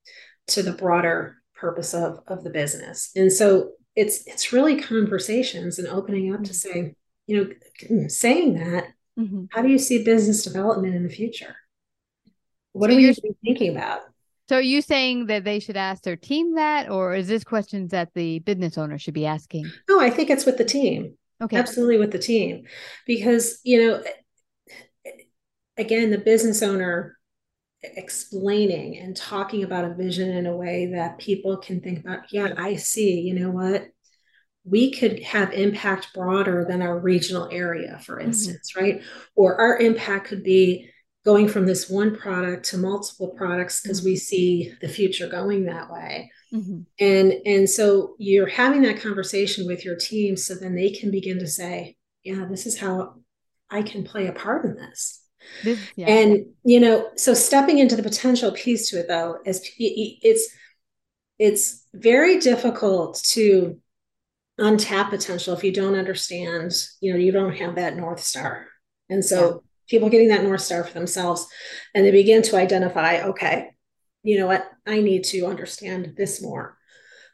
to 0.46 0.62
the 0.62 0.72
broader 0.72 1.38
purpose 1.56 1.92
of, 1.92 2.20
of 2.28 2.44
the 2.44 2.50
business. 2.50 3.10
And 3.16 3.32
so 3.32 3.72
it's 3.96 4.26
it's 4.26 4.52
really 4.52 4.80
conversations 4.80 5.78
and 5.78 5.88
opening 5.88 6.32
up 6.32 6.42
to 6.44 6.50
mm-hmm. 6.50 6.54
say 6.54 6.94
you 7.26 7.44
know 7.44 8.08
saying 8.08 8.54
that 8.54 8.84
mm-hmm. 9.18 9.44
how 9.50 9.62
do 9.62 9.68
you 9.68 9.78
see 9.78 10.04
business 10.04 10.44
development 10.44 10.94
in 10.94 11.02
the 11.02 11.08
future? 11.10 11.56
What 12.72 12.90
so 12.90 12.96
are 12.96 13.00
you 13.00 13.14
thinking 13.44 13.76
about? 13.76 14.00
So 14.48 14.56
are 14.56 14.62
you 14.62 14.82
saying 14.82 15.26
that 15.26 15.44
they 15.44 15.60
should 15.60 15.76
ask 15.76 16.02
their 16.02 16.16
team 16.16 16.56
that 16.56 16.90
or 16.90 17.14
is 17.14 17.28
this 17.28 17.44
questions 17.44 17.90
that 17.92 18.12
the 18.14 18.40
business 18.40 18.76
owner 18.78 18.98
should 18.98 19.14
be 19.14 19.26
asking? 19.26 19.70
No 19.88 20.00
i 20.00 20.10
think 20.10 20.30
it's 20.30 20.46
with 20.46 20.58
the 20.58 20.64
team. 20.64 21.16
Okay. 21.42 21.56
Absolutely 21.56 21.98
with 21.98 22.12
the 22.12 22.18
team. 22.18 22.64
Because 23.06 23.60
you 23.64 23.86
know 23.86 24.02
again 25.76 26.10
the 26.10 26.18
business 26.18 26.62
owner 26.62 27.16
explaining 27.82 28.98
and 28.98 29.16
talking 29.16 29.64
about 29.64 29.84
a 29.84 29.94
vision 29.94 30.30
in 30.30 30.46
a 30.46 30.56
way 30.56 30.90
that 30.94 31.18
people 31.18 31.56
can 31.56 31.80
think 31.80 31.98
about 32.00 32.20
yeah 32.30 32.52
i 32.58 32.76
see 32.76 33.20
you 33.20 33.32
know 33.32 33.50
what 33.50 33.88
we 34.64 34.90
could 34.90 35.22
have 35.22 35.52
impact 35.54 36.12
broader 36.12 36.66
than 36.68 36.82
our 36.82 36.98
regional 36.98 37.48
area 37.50 37.98
for 38.04 38.16
mm-hmm. 38.16 38.26
instance 38.26 38.72
mm-hmm. 38.72 38.84
right 38.84 39.02
or 39.34 39.58
our 39.58 39.78
impact 39.78 40.28
could 40.28 40.42
be 40.42 40.90
going 41.24 41.48
from 41.48 41.66
this 41.66 41.88
one 41.88 42.16
product 42.16 42.66
to 42.66 42.78
multiple 42.78 43.28
products 43.28 43.80
because 43.80 44.00
mm-hmm. 44.00 44.10
we 44.10 44.16
see 44.16 44.72
the 44.82 44.88
future 44.88 45.28
going 45.28 45.64
that 45.64 45.90
way 45.90 46.30
mm-hmm. 46.52 46.80
and 46.98 47.32
and 47.46 47.68
so 47.68 48.14
you're 48.18 48.46
having 48.46 48.82
that 48.82 49.00
conversation 49.00 49.66
with 49.66 49.86
your 49.86 49.96
team 49.96 50.36
so 50.36 50.54
then 50.54 50.74
they 50.74 50.90
can 50.90 51.10
begin 51.10 51.38
to 51.38 51.46
say 51.46 51.96
yeah 52.24 52.44
this 52.44 52.66
is 52.66 52.78
how 52.78 53.14
i 53.70 53.80
can 53.80 54.04
play 54.04 54.26
a 54.26 54.32
part 54.32 54.66
in 54.66 54.74
this 54.74 55.19
this, 55.64 55.78
yeah. 55.96 56.08
And 56.08 56.46
you 56.64 56.80
know, 56.80 57.10
so 57.16 57.34
stepping 57.34 57.78
into 57.78 57.96
the 57.96 58.02
potential 58.02 58.52
piece 58.52 58.90
to 58.90 59.00
it 59.00 59.08
though 59.08 59.38
is 59.44 59.68
it's 59.78 60.54
it's 61.38 61.86
very 61.94 62.38
difficult 62.38 63.20
to 63.30 63.78
untap 64.60 65.10
potential 65.10 65.54
if 65.54 65.64
you 65.64 65.72
don't 65.72 65.96
understand, 65.96 66.72
you 67.00 67.12
know, 67.12 67.18
you 67.18 67.32
don't 67.32 67.56
have 67.56 67.76
that 67.76 67.96
north 67.96 68.20
star. 68.20 68.66
And 69.08 69.24
so 69.24 69.48
yeah. 69.48 69.56
people 69.88 70.10
getting 70.10 70.28
that 70.28 70.44
north 70.44 70.60
star 70.60 70.84
for 70.84 70.92
themselves 70.92 71.46
and 71.94 72.04
they 72.04 72.10
begin 72.10 72.42
to 72.42 72.56
identify, 72.56 73.22
okay, 73.22 73.70
you 74.22 74.38
know 74.38 74.46
what, 74.46 74.70
I 74.86 75.00
need 75.00 75.24
to 75.24 75.46
understand 75.46 76.14
this 76.16 76.42
more. 76.42 76.76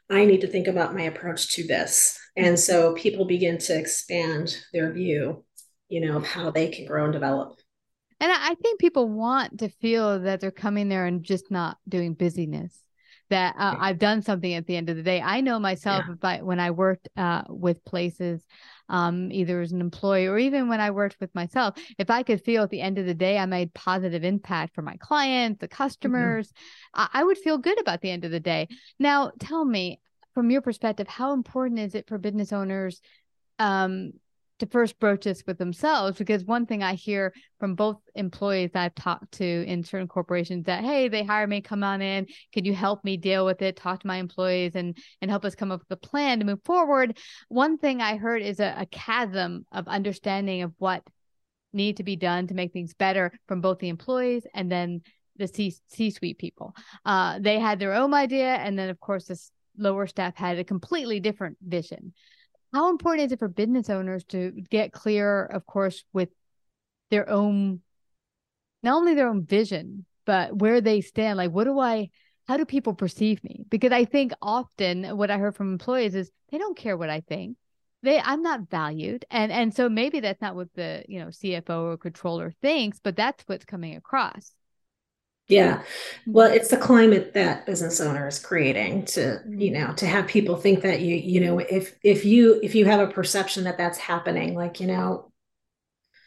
I 0.09 0.23
need 0.23 0.41
to 0.41 0.47
think 0.47 0.67
about 0.67 0.95
my 0.95 1.03
approach 1.03 1.55
to 1.55 1.67
this. 1.67 2.17
And 2.37 2.57
so 2.57 2.93
people 2.93 3.25
begin 3.25 3.57
to 3.57 3.77
expand 3.77 4.57
their 4.71 4.93
view, 4.93 5.43
you 5.89 5.99
know, 5.99 6.17
of 6.17 6.25
how 6.25 6.49
they 6.49 6.69
can 6.69 6.85
grow 6.85 7.03
and 7.03 7.13
develop. 7.13 7.59
And 8.19 8.31
I 8.31 8.55
think 8.55 8.79
people 8.79 9.07
want 9.07 9.59
to 9.59 9.69
feel 9.69 10.19
that 10.21 10.39
they're 10.39 10.51
coming 10.51 10.89
there 10.89 11.05
and 11.05 11.23
just 11.23 11.51
not 11.51 11.77
doing 11.87 12.13
busyness. 12.13 12.77
That 13.29 13.55
uh, 13.59 13.75
I've 13.77 13.99
done 13.99 14.21
something 14.21 14.53
at 14.53 14.67
the 14.67 14.77
end 14.77 14.89
of 14.89 14.95
the 14.95 15.03
day. 15.03 15.21
I 15.21 15.41
know 15.41 15.59
myself 15.59 16.05
yeah. 16.07 16.13
if 16.13 16.23
I, 16.23 16.41
when 16.41 16.61
I 16.61 16.71
worked 16.71 17.09
uh, 17.17 17.43
with 17.49 17.83
places, 17.83 18.41
um, 18.87 19.33
either 19.33 19.59
as 19.59 19.73
an 19.73 19.81
employee 19.81 20.27
or 20.27 20.37
even 20.37 20.69
when 20.69 20.79
I 20.79 20.91
worked 20.91 21.17
with 21.19 21.35
myself, 21.35 21.77
if 21.97 22.09
I 22.09 22.23
could 22.23 22.41
feel 22.41 22.63
at 22.63 22.69
the 22.69 22.79
end 22.79 22.97
of 22.97 23.05
the 23.05 23.13
day 23.13 23.37
I 23.37 23.45
made 23.45 23.73
positive 23.73 24.23
impact 24.23 24.73
for 24.73 24.81
my 24.81 24.95
clients, 24.95 25.59
the 25.59 25.67
mm-hmm. 25.67 25.75
customers, 25.75 26.47
mm-hmm. 26.47 27.01
I, 27.01 27.19
I 27.19 27.23
would 27.25 27.37
feel 27.37 27.57
good 27.57 27.81
about 27.81 27.99
the 27.99 28.11
end 28.11 28.23
of 28.23 28.31
the 28.31 28.39
day. 28.39 28.69
Now, 28.97 29.31
tell 29.39 29.65
me 29.65 29.99
from 30.33 30.49
your 30.49 30.61
perspective, 30.61 31.09
how 31.09 31.33
important 31.33 31.79
is 31.79 31.95
it 31.95 32.07
for 32.07 32.17
business 32.17 32.53
owners 32.53 33.01
um, 33.59 34.13
to 34.59 34.65
first 34.65 34.99
broach 34.99 35.23
this 35.23 35.43
with 35.45 35.57
themselves 35.57 36.17
because 36.17 36.43
one 36.43 36.65
thing 36.65 36.81
I 36.81 36.95
hear 36.95 37.33
from 37.59 37.75
both 37.75 37.97
employees 38.15 38.71
I've 38.73 38.95
talked 38.95 39.33
to 39.33 39.65
in 39.65 39.83
certain 39.83 40.07
corporations 40.07 40.65
that 40.65 40.83
hey 40.83 41.07
they 41.07 41.23
hire 41.23 41.47
me 41.47 41.61
come 41.61 41.83
on 41.83 42.01
in. 42.01 42.27
Can 42.53 42.65
you 42.65 42.73
help 42.73 43.03
me 43.03 43.17
deal 43.17 43.45
with 43.45 43.61
it? 43.61 43.75
Talk 43.75 43.99
to 44.01 44.07
my 44.07 44.17
employees 44.17 44.75
and 44.75 44.97
and 45.21 45.29
help 45.29 45.45
us 45.45 45.55
come 45.55 45.71
up 45.71 45.81
with 45.81 45.91
a 45.91 46.07
plan 46.07 46.39
to 46.39 46.45
move 46.45 46.63
forward. 46.65 47.17
One 47.49 47.77
thing 47.77 48.01
I 48.01 48.17
heard 48.17 48.41
is 48.41 48.59
a, 48.59 48.73
a 48.77 48.85
chasm 48.87 49.65
of 49.71 49.87
understanding 49.87 50.63
of 50.63 50.73
what 50.77 51.03
need 51.73 51.97
to 51.97 52.03
be 52.03 52.15
done 52.15 52.47
to 52.47 52.55
make 52.55 52.73
things 52.73 52.93
better 52.93 53.31
from 53.47 53.61
both 53.61 53.79
the 53.79 53.89
employees 53.89 54.47
and 54.53 54.71
then 54.71 55.01
the 55.35 55.47
C 55.47 55.75
C 55.87 56.09
suite 56.09 56.39
people. 56.39 56.75
Uh, 57.05 57.37
they 57.39 57.59
had 57.59 57.77
their 57.77 57.93
own 57.93 58.13
idea 58.13 58.55
and 58.55 58.79
then 58.79 58.89
of 58.89 58.99
course 58.99 59.25
this 59.25 59.51
lower 59.77 60.07
staff 60.07 60.35
had 60.35 60.57
a 60.57 60.63
completely 60.63 61.19
different 61.19 61.57
vision 61.61 62.13
how 62.73 62.89
important 62.89 63.27
is 63.27 63.31
it 63.31 63.39
for 63.39 63.47
business 63.47 63.89
owners 63.89 64.23
to 64.25 64.51
get 64.69 64.91
clear, 64.91 65.45
of 65.45 65.65
course, 65.65 66.03
with 66.13 66.29
their 67.09 67.29
own, 67.29 67.81
not 68.83 68.95
only 68.95 69.13
their 69.13 69.29
own 69.29 69.45
vision, 69.45 70.05
but 70.25 70.55
where 70.55 70.81
they 70.81 71.01
stand? 71.01 71.37
Like, 71.37 71.51
what 71.51 71.63
do 71.63 71.79
I, 71.79 72.09
how 72.47 72.57
do 72.57 72.65
people 72.65 72.93
perceive 72.93 73.43
me? 73.43 73.65
Because 73.69 73.91
I 73.91 74.05
think 74.05 74.33
often 74.41 75.17
what 75.17 75.31
I 75.31 75.37
heard 75.37 75.55
from 75.55 75.71
employees 75.71 76.15
is 76.15 76.31
they 76.51 76.57
don't 76.57 76.77
care 76.77 76.97
what 76.97 77.09
I 77.09 77.21
think. 77.21 77.57
They, 78.03 78.19
I'm 78.19 78.43
not 78.43 78.69
valued, 78.69 79.25
and 79.31 79.51
and 79.51 79.73
so 79.73 79.89
maybe 79.89 80.19
that's 80.19 80.39
not 80.39 80.55
what 80.55 80.71
the 80.75 81.03
you 81.07 81.19
know 81.19 81.27
CFO 81.27 81.93
or 81.93 81.97
controller 81.97 82.53
thinks, 82.61 82.99
but 82.99 83.15
that's 83.15 83.43
what's 83.47 83.65
coming 83.65 83.95
across. 83.95 84.51
Yeah. 85.47 85.83
Well, 86.25 86.51
it's 86.51 86.69
the 86.69 86.77
climate 86.77 87.33
that 87.33 87.65
business 87.65 88.01
owner 88.01 88.27
is 88.27 88.37
creating 88.37 89.05
to, 89.05 89.41
you 89.47 89.71
mm-hmm. 89.71 89.73
know, 89.73 89.93
to 89.93 90.05
have 90.05 90.27
people 90.27 90.57
think 90.57 90.81
that 90.81 90.99
you, 90.99 91.15
you 91.15 91.39
know, 91.39 91.59
if 91.59 91.95
if 92.03 92.25
you 92.25 92.59
if 92.61 92.75
you 92.75 92.85
have 92.85 92.99
a 92.99 93.11
perception 93.11 93.63
that 93.63 93.77
that's 93.77 93.97
happening, 93.97 94.55
like, 94.55 94.81
you 94.81 94.87
know, 94.87 95.31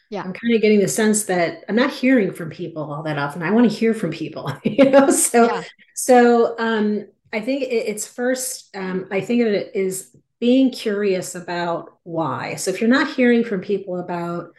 yeah, 0.09 0.23
I'm 0.23 0.33
kind 0.33 0.53
of 0.55 0.61
getting 0.61 0.79
the 0.79 0.89
sense 0.89 1.23
that 1.25 1.63
I'm 1.69 1.75
not 1.75 1.91
hearing 1.91 2.33
from 2.33 2.49
people 2.49 2.91
all 2.91 3.03
that 3.03 3.17
often. 3.17 3.43
I 3.43 3.51
want 3.51 3.71
to 3.71 3.75
hear 3.75 3.93
from 3.93 4.11
people, 4.11 4.51
you 4.63 4.89
know. 4.89 5.09
So, 5.09 5.45
yeah. 5.45 5.63
so 5.95 6.59
um, 6.59 7.07
I 7.31 7.39
think 7.39 7.63
it, 7.63 7.67
it's 7.67 8.07
first. 8.07 8.75
Um, 8.75 9.07
I 9.11 9.21
think 9.21 9.41
of 9.41 9.47
it 9.47 9.75
is 9.75 10.15
being 10.39 10.71
curious 10.71 11.35
about 11.35 11.99
why. 12.03 12.55
So 12.55 12.71
if 12.71 12.81
you're 12.81 12.89
not 12.89 13.13
hearing 13.13 13.43
from 13.43 13.61
people 13.61 13.99
about 13.99 14.53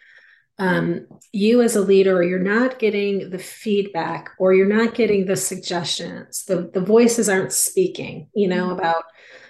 um, 0.58 1.06
you 1.32 1.62
as 1.62 1.76
a 1.76 1.80
leader, 1.80 2.22
you're 2.22 2.38
not 2.38 2.78
getting 2.78 3.30
the 3.30 3.38
feedback 3.38 4.30
or 4.38 4.52
you're 4.52 4.66
not 4.66 4.94
getting 4.94 5.26
the 5.26 5.36
suggestions. 5.36 6.44
The, 6.44 6.70
the 6.72 6.80
voices 6.80 7.28
aren't 7.28 7.52
speaking, 7.52 8.28
you 8.34 8.48
know, 8.48 8.68
mm-hmm. 8.68 8.78
about 8.78 9.04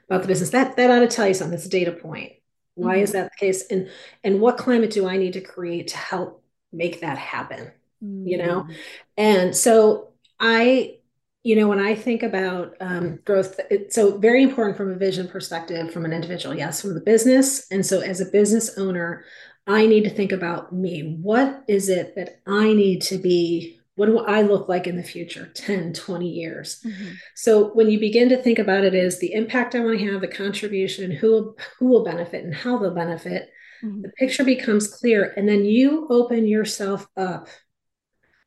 about 0.08 0.22
the 0.22 0.28
business. 0.28 0.50
That 0.50 0.76
that 0.76 0.90
ought 0.90 1.00
to 1.00 1.08
tell 1.08 1.26
you 1.26 1.34
something. 1.34 1.54
It's 1.54 1.66
a 1.66 1.70
data 1.70 1.92
point. 1.92 2.32
Why 2.74 2.94
mm-hmm. 2.94 3.04
is 3.04 3.12
that 3.12 3.30
the 3.30 3.46
case? 3.46 3.66
And 3.70 3.90
and 4.22 4.40
what 4.40 4.58
climate 4.58 4.90
do 4.90 5.08
I 5.08 5.16
need 5.16 5.34
to 5.34 5.40
create 5.40 5.88
to 5.88 5.96
help 5.96 6.42
make 6.72 7.00
that 7.00 7.18
happen? 7.18 7.72
Mm-hmm. 8.02 8.26
You 8.26 8.38
know? 8.38 8.62
Mm-hmm. 8.62 8.72
And 9.16 9.56
so 9.56 10.12
I 10.38 10.98
you 11.44 11.56
know, 11.56 11.66
when 11.66 11.80
I 11.80 11.96
think 11.96 12.22
about 12.22 12.76
um, 12.80 13.18
growth, 13.24 13.58
it's 13.68 13.96
so 13.96 14.16
very 14.16 14.44
important 14.44 14.76
from 14.76 14.92
a 14.92 14.96
vision 14.96 15.26
perspective 15.26 15.92
from 15.92 16.04
an 16.04 16.12
individual, 16.12 16.54
yes, 16.54 16.80
from 16.80 16.94
the 16.94 17.00
business. 17.00 17.66
And 17.72 17.84
so, 17.84 18.00
as 18.00 18.20
a 18.20 18.26
business 18.26 18.78
owner, 18.78 19.24
I 19.66 19.86
need 19.86 20.04
to 20.04 20.10
think 20.10 20.32
about 20.32 20.72
me. 20.72 21.18
What 21.20 21.64
is 21.68 21.88
it 21.88 22.16
that 22.16 22.40
I 22.46 22.72
need 22.72 23.02
to 23.02 23.18
be? 23.18 23.78
What 23.94 24.06
do 24.06 24.18
I 24.18 24.42
look 24.42 24.68
like 24.68 24.86
in 24.86 24.96
the 24.96 25.02
future, 25.02 25.50
10, 25.54 25.92
20 25.92 26.28
years? 26.28 26.80
Mm-hmm. 26.84 27.12
So 27.36 27.68
when 27.74 27.90
you 27.90 28.00
begin 28.00 28.28
to 28.30 28.42
think 28.42 28.58
about 28.58 28.84
it 28.84 28.94
is 28.94 29.18
the 29.18 29.34
impact 29.34 29.74
I 29.74 29.80
want 29.80 29.98
to 29.98 30.12
have, 30.12 30.20
the 30.20 30.28
contribution, 30.28 31.10
who 31.10 31.30
will, 31.30 31.56
who 31.78 31.86
will 31.86 32.04
benefit 32.04 32.44
and 32.44 32.54
how 32.54 32.78
they'll 32.78 32.94
benefit, 32.94 33.50
mm-hmm. 33.84 34.02
the 34.02 34.08
picture 34.18 34.44
becomes 34.44 34.88
clear. 34.88 35.32
And 35.36 35.48
then 35.48 35.64
you 35.64 36.08
open 36.10 36.48
yourself 36.48 37.06
up 37.16 37.48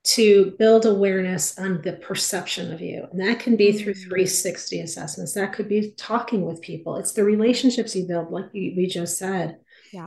to 0.04 0.54
build 0.60 0.86
awareness 0.86 1.58
on 1.58 1.82
the 1.82 1.94
perception 1.94 2.74
of 2.74 2.82
you. 2.82 3.08
And 3.12 3.22
that 3.22 3.40
can 3.40 3.56
be 3.56 3.72
through 3.72 3.94
mm-hmm. 3.94 4.10
360 4.10 4.82
assessments. 4.82 5.34
That 5.34 5.54
could 5.54 5.70
be 5.70 5.94
talking 5.96 6.46
with 6.46 6.62
people. 6.62 6.98
It's 6.98 7.14
the 7.14 7.24
relationships 7.24 7.96
you 7.96 8.06
build, 8.06 8.32
like 8.32 8.52
we 8.54 8.88
just 8.92 9.18
said. 9.18 9.60
Yeah 9.94 10.06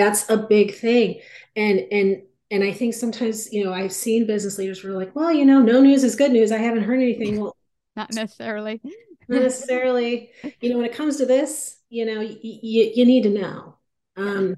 that's 0.00 0.28
a 0.30 0.36
big 0.36 0.74
thing. 0.74 1.20
And 1.56 1.80
and 1.92 2.22
and 2.50 2.64
i 2.64 2.72
think 2.72 2.94
sometimes 2.94 3.52
you 3.52 3.64
know 3.64 3.72
i've 3.72 3.92
seen 3.92 4.26
business 4.26 4.58
leaders 4.58 4.80
who 4.80 4.90
are 4.90 4.96
like 4.96 5.14
well 5.14 5.30
you 5.32 5.44
know 5.44 5.60
no 5.60 5.80
news 5.80 6.02
is 6.04 6.16
good 6.16 6.32
news. 6.32 6.50
I 6.52 6.58
haven't 6.58 6.82
heard 6.82 7.00
anything. 7.00 7.40
Well 7.40 7.56
not 7.96 8.12
necessarily. 8.12 8.80
not 9.28 9.42
necessarily. 9.42 10.30
You 10.60 10.70
know 10.70 10.76
when 10.78 10.86
it 10.86 10.94
comes 10.94 11.16
to 11.18 11.26
this 11.26 11.78
you 11.90 12.06
know 12.06 12.20
y- 12.20 12.38
y- 12.42 12.92
you 12.94 13.04
need 13.04 13.22
to 13.24 13.30
know. 13.30 13.76
Um 14.16 14.56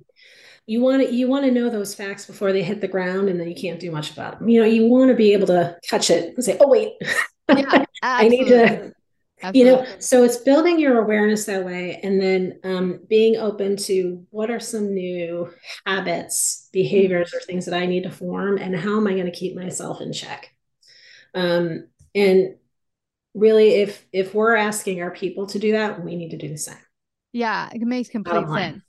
you 0.67 0.81
want 0.81 1.03
to 1.03 1.13
you 1.13 1.29
want 1.29 1.45
to 1.45 1.51
know 1.51 1.69
those 1.69 1.95
facts 1.95 2.27
before 2.27 2.53
they 2.53 2.63
hit 2.63 2.81
the 2.81 2.89
ground 2.89 3.29
and 3.29 3.39
then 3.39 3.49
you 3.49 3.55
can't 3.55 3.81
do 3.81 3.91
much 3.91 4.13
about 4.13 4.39
them 4.39 4.49
you 4.49 4.61
know 4.61 4.67
you 4.67 4.87
want 4.87 5.09
to 5.11 5.15
be 5.15 5.33
able 5.33 5.47
to 5.47 5.77
catch 5.89 6.09
it 6.11 6.35
and 6.35 6.45
say 6.45 6.57
oh 6.61 6.69
wait. 6.69 6.93
Yeah, 7.49 7.85
i 8.03 8.29
need 8.29 8.49
to 8.49 8.93
Absolutely. 9.43 9.61
you 9.61 9.77
know 9.77 9.87
so 9.99 10.25
it's 10.25 10.37
building 10.39 10.79
your 10.79 11.01
awareness 11.01 11.45
that 11.47 11.65
way 11.65 12.01
and 12.03 12.21
then 12.21 12.61
um, 12.65 13.01
being 13.09 13.37
open 13.37 13.77
to 13.77 14.25
what 14.31 14.51
are 14.51 14.61
some 14.61 14.95
new 14.95 15.53
habits 15.85 16.69
behaviors 16.73 17.35
or 17.35 17.41
things 17.41 17.65
that 17.67 17.75
i 17.75 17.87
need 17.87 18.05
to 18.05 18.11
form 18.11 18.59
and 18.59 18.77
how 18.77 18.97
am 18.97 19.07
i 19.07 19.13
going 19.13 19.27
to 19.27 19.33
keep 19.33 19.57
myself 19.57 20.01
in 20.01 20.13
check 20.13 20.55
um, 21.35 21.89
and 22.15 22.57
really 23.35 23.71
if 23.81 24.07
if 24.13 24.35
we're 24.35 24.55
asking 24.55 25.03
our 25.03 25.11
people 25.11 25.47
to 25.47 25.59
do 25.59 25.73
that 25.73 26.05
we 26.05 26.17
need 26.17 26.31
to 26.31 26.37
do 26.37 26.49
the 26.49 26.57
same 26.57 26.77
yeah 27.33 27.69
it 27.73 27.81
makes 27.83 28.09
complete 28.09 28.49
sense 28.49 28.83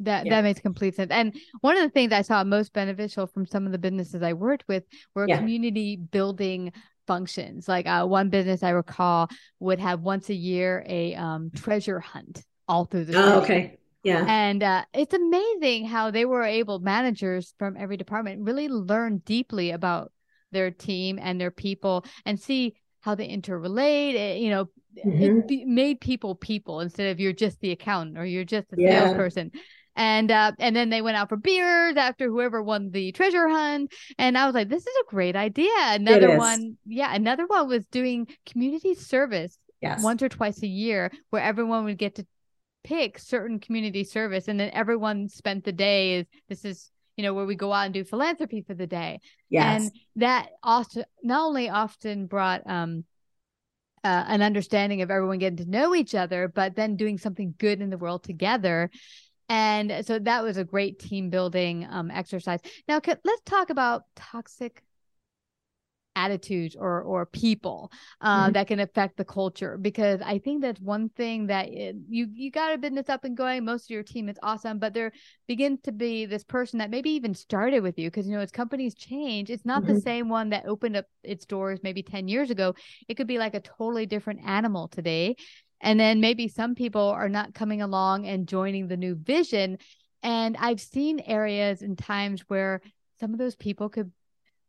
that 0.00 0.26
yeah. 0.26 0.36
that 0.36 0.42
makes 0.42 0.60
complete 0.60 0.94
sense. 0.94 1.10
And 1.10 1.34
one 1.60 1.76
of 1.76 1.82
the 1.82 1.90
things 1.90 2.12
I 2.12 2.22
saw 2.22 2.44
most 2.44 2.72
beneficial 2.72 3.26
from 3.26 3.46
some 3.46 3.66
of 3.66 3.72
the 3.72 3.78
businesses 3.78 4.22
I 4.22 4.32
worked 4.32 4.64
with 4.68 4.84
were 5.14 5.26
yeah. 5.28 5.38
community 5.38 5.96
building 5.96 6.72
functions. 7.08 7.66
Like 7.66 7.88
uh, 7.88 8.06
one 8.06 8.28
business 8.28 8.62
I 8.62 8.70
recall 8.70 9.28
would 9.58 9.80
have 9.80 10.02
once 10.02 10.28
a 10.28 10.34
year 10.34 10.84
a 10.86 11.16
um, 11.16 11.50
treasure 11.50 11.98
hunt 11.98 12.44
all 12.68 12.84
through 12.84 13.06
the. 13.06 13.16
Oh, 13.16 13.40
okay. 13.40 13.78
Yeah. 14.04 14.24
And 14.28 14.62
uh, 14.62 14.84
it's 14.94 15.14
amazing 15.14 15.86
how 15.86 16.12
they 16.12 16.24
were 16.24 16.44
able, 16.44 16.78
managers 16.78 17.54
from 17.58 17.76
every 17.76 17.96
department, 17.96 18.42
really 18.42 18.68
learn 18.68 19.18
deeply 19.18 19.72
about 19.72 20.12
their 20.52 20.70
team 20.70 21.18
and 21.20 21.40
their 21.40 21.50
people 21.50 22.04
and 22.24 22.38
see 22.38 22.76
how 23.00 23.14
they 23.14 23.28
interrelate. 23.28 24.14
It, 24.14 24.18
eh, 24.18 24.34
you 24.34 24.50
know, 24.50 24.66
mm-hmm. 25.04 25.40
it 25.48 25.66
made 25.66 26.00
people 26.00 26.34
people 26.34 26.80
instead 26.80 27.10
of 27.10 27.18
you're 27.18 27.32
just 27.32 27.60
the 27.60 27.72
accountant 27.72 28.18
or 28.18 28.24
you're 28.24 28.44
just 28.44 28.68
the 28.70 28.76
yeah. 28.78 29.04
salesperson 29.04 29.50
and 29.98 30.30
uh, 30.30 30.52
and 30.58 30.74
then 30.74 30.88
they 30.88 31.02
went 31.02 31.16
out 31.16 31.28
for 31.28 31.36
beers 31.36 31.96
after 31.96 32.28
whoever 32.28 32.62
won 32.62 32.90
the 32.90 33.12
treasure 33.12 33.48
hunt 33.48 33.92
and 34.16 34.38
i 34.38 34.46
was 34.46 34.54
like 34.54 34.68
this 34.68 34.86
is 34.86 34.96
a 35.02 35.10
great 35.10 35.36
idea 35.36 35.68
another 35.76 36.38
one 36.38 36.78
yeah 36.86 37.14
another 37.14 37.46
one 37.46 37.68
was 37.68 37.84
doing 37.86 38.26
community 38.46 38.94
service 38.94 39.58
yes. 39.82 40.02
once 40.02 40.22
or 40.22 40.28
twice 40.28 40.62
a 40.62 40.68
year 40.68 41.10
where 41.30 41.42
everyone 41.42 41.84
would 41.84 41.98
get 41.98 42.14
to 42.14 42.26
pick 42.84 43.18
certain 43.18 43.58
community 43.58 44.04
service 44.04 44.48
and 44.48 44.58
then 44.58 44.70
everyone 44.72 45.28
spent 45.28 45.64
the 45.64 45.72
day 45.72 46.14
is 46.14 46.26
this 46.48 46.64
is 46.64 46.90
you 47.16 47.24
know 47.24 47.34
where 47.34 47.44
we 47.44 47.56
go 47.56 47.72
out 47.72 47.86
and 47.86 47.94
do 47.94 48.04
philanthropy 48.04 48.62
for 48.62 48.74
the 48.74 48.86
day 48.86 49.18
yes. 49.50 49.82
and 49.82 49.92
that 50.14 50.48
also 50.62 51.02
not 51.22 51.44
only 51.44 51.68
often 51.68 52.26
brought 52.26 52.62
um 52.66 53.04
uh, 54.04 54.24
an 54.28 54.42
understanding 54.42 55.02
of 55.02 55.10
everyone 55.10 55.38
getting 55.38 55.56
to 55.56 55.68
know 55.68 55.92
each 55.92 56.14
other, 56.14 56.46
but 56.46 56.76
then 56.76 56.96
doing 56.96 57.18
something 57.18 57.52
good 57.58 57.80
in 57.80 57.90
the 57.90 57.98
world 57.98 58.22
together. 58.22 58.90
And 59.48 60.04
so 60.04 60.18
that 60.18 60.44
was 60.44 60.56
a 60.56 60.64
great 60.64 60.98
team 60.98 61.30
building 61.30 61.86
um, 61.90 62.10
exercise. 62.10 62.60
Now, 62.86 63.00
could, 63.00 63.18
let's 63.24 63.42
talk 63.42 63.70
about 63.70 64.02
toxic 64.14 64.82
attitudes 66.18 66.74
or 66.78 67.00
or 67.02 67.24
people 67.26 67.92
uh, 68.20 68.44
mm-hmm. 68.44 68.52
that 68.52 68.66
can 68.66 68.80
affect 68.80 69.16
the 69.16 69.24
culture 69.24 69.78
because 69.78 70.20
I 70.20 70.38
think 70.38 70.62
that's 70.62 70.80
one 70.80 71.10
thing 71.10 71.46
that 71.46 71.68
it, 71.68 71.94
you 72.08 72.26
you 72.32 72.50
got 72.50 72.74
a 72.74 72.78
business 72.78 73.08
up 73.08 73.24
and 73.24 73.36
going. 73.36 73.64
Most 73.64 73.84
of 73.84 73.90
your 73.90 74.02
team 74.02 74.28
is 74.28 74.38
awesome, 74.42 74.78
but 74.80 74.94
there 74.94 75.12
begins 75.46 75.80
to 75.82 75.92
be 75.92 76.26
this 76.26 76.42
person 76.42 76.80
that 76.80 76.90
maybe 76.90 77.10
even 77.10 77.34
started 77.34 77.82
with 77.82 77.98
you 77.98 78.08
because 78.08 78.26
you 78.26 78.34
know 78.34 78.40
as 78.40 78.50
companies 78.50 78.94
change, 78.94 79.48
it's 79.48 79.64
not 79.64 79.84
mm-hmm. 79.84 79.94
the 79.94 80.00
same 80.00 80.28
one 80.28 80.50
that 80.50 80.66
opened 80.66 80.96
up 80.96 81.06
its 81.22 81.46
doors 81.46 81.78
maybe 81.82 82.02
ten 82.02 82.26
years 82.26 82.50
ago. 82.50 82.74
It 83.06 83.14
could 83.14 83.28
be 83.28 83.38
like 83.38 83.54
a 83.54 83.60
totally 83.60 84.06
different 84.06 84.40
animal 84.44 84.88
today, 84.88 85.36
and 85.80 85.98
then 85.98 86.20
maybe 86.20 86.48
some 86.48 86.74
people 86.74 87.08
are 87.08 87.28
not 87.28 87.54
coming 87.54 87.82
along 87.82 88.26
and 88.26 88.48
joining 88.48 88.88
the 88.88 88.96
new 88.96 89.14
vision. 89.14 89.78
And 90.22 90.56
I've 90.56 90.80
seen 90.80 91.20
areas 91.20 91.82
and 91.82 91.96
times 91.96 92.42
where 92.48 92.80
some 93.20 93.32
of 93.32 93.38
those 93.38 93.56
people 93.56 93.88
could 93.88 94.10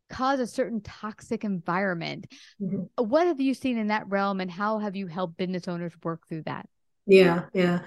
cause 0.09 0.39
a 0.39 0.47
certain 0.47 0.81
toxic 0.81 1.43
environment. 1.43 2.27
Mm-hmm. 2.61 3.03
What 3.03 3.27
have 3.27 3.39
you 3.39 3.53
seen 3.53 3.77
in 3.77 3.87
that 3.87 4.07
realm 4.07 4.41
and 4.41 4.49
how 4.49 4.79
have 4.79 4.95
you 4.95 5.07
helped 5.07 5.37
business 5.37 5.67
owners 5.67 5.93
work 6.03 6.27
through 6.27 6.43
that? 6.43 6.67
Yeah, 7.05 7.45
yeah. 7.53 7.79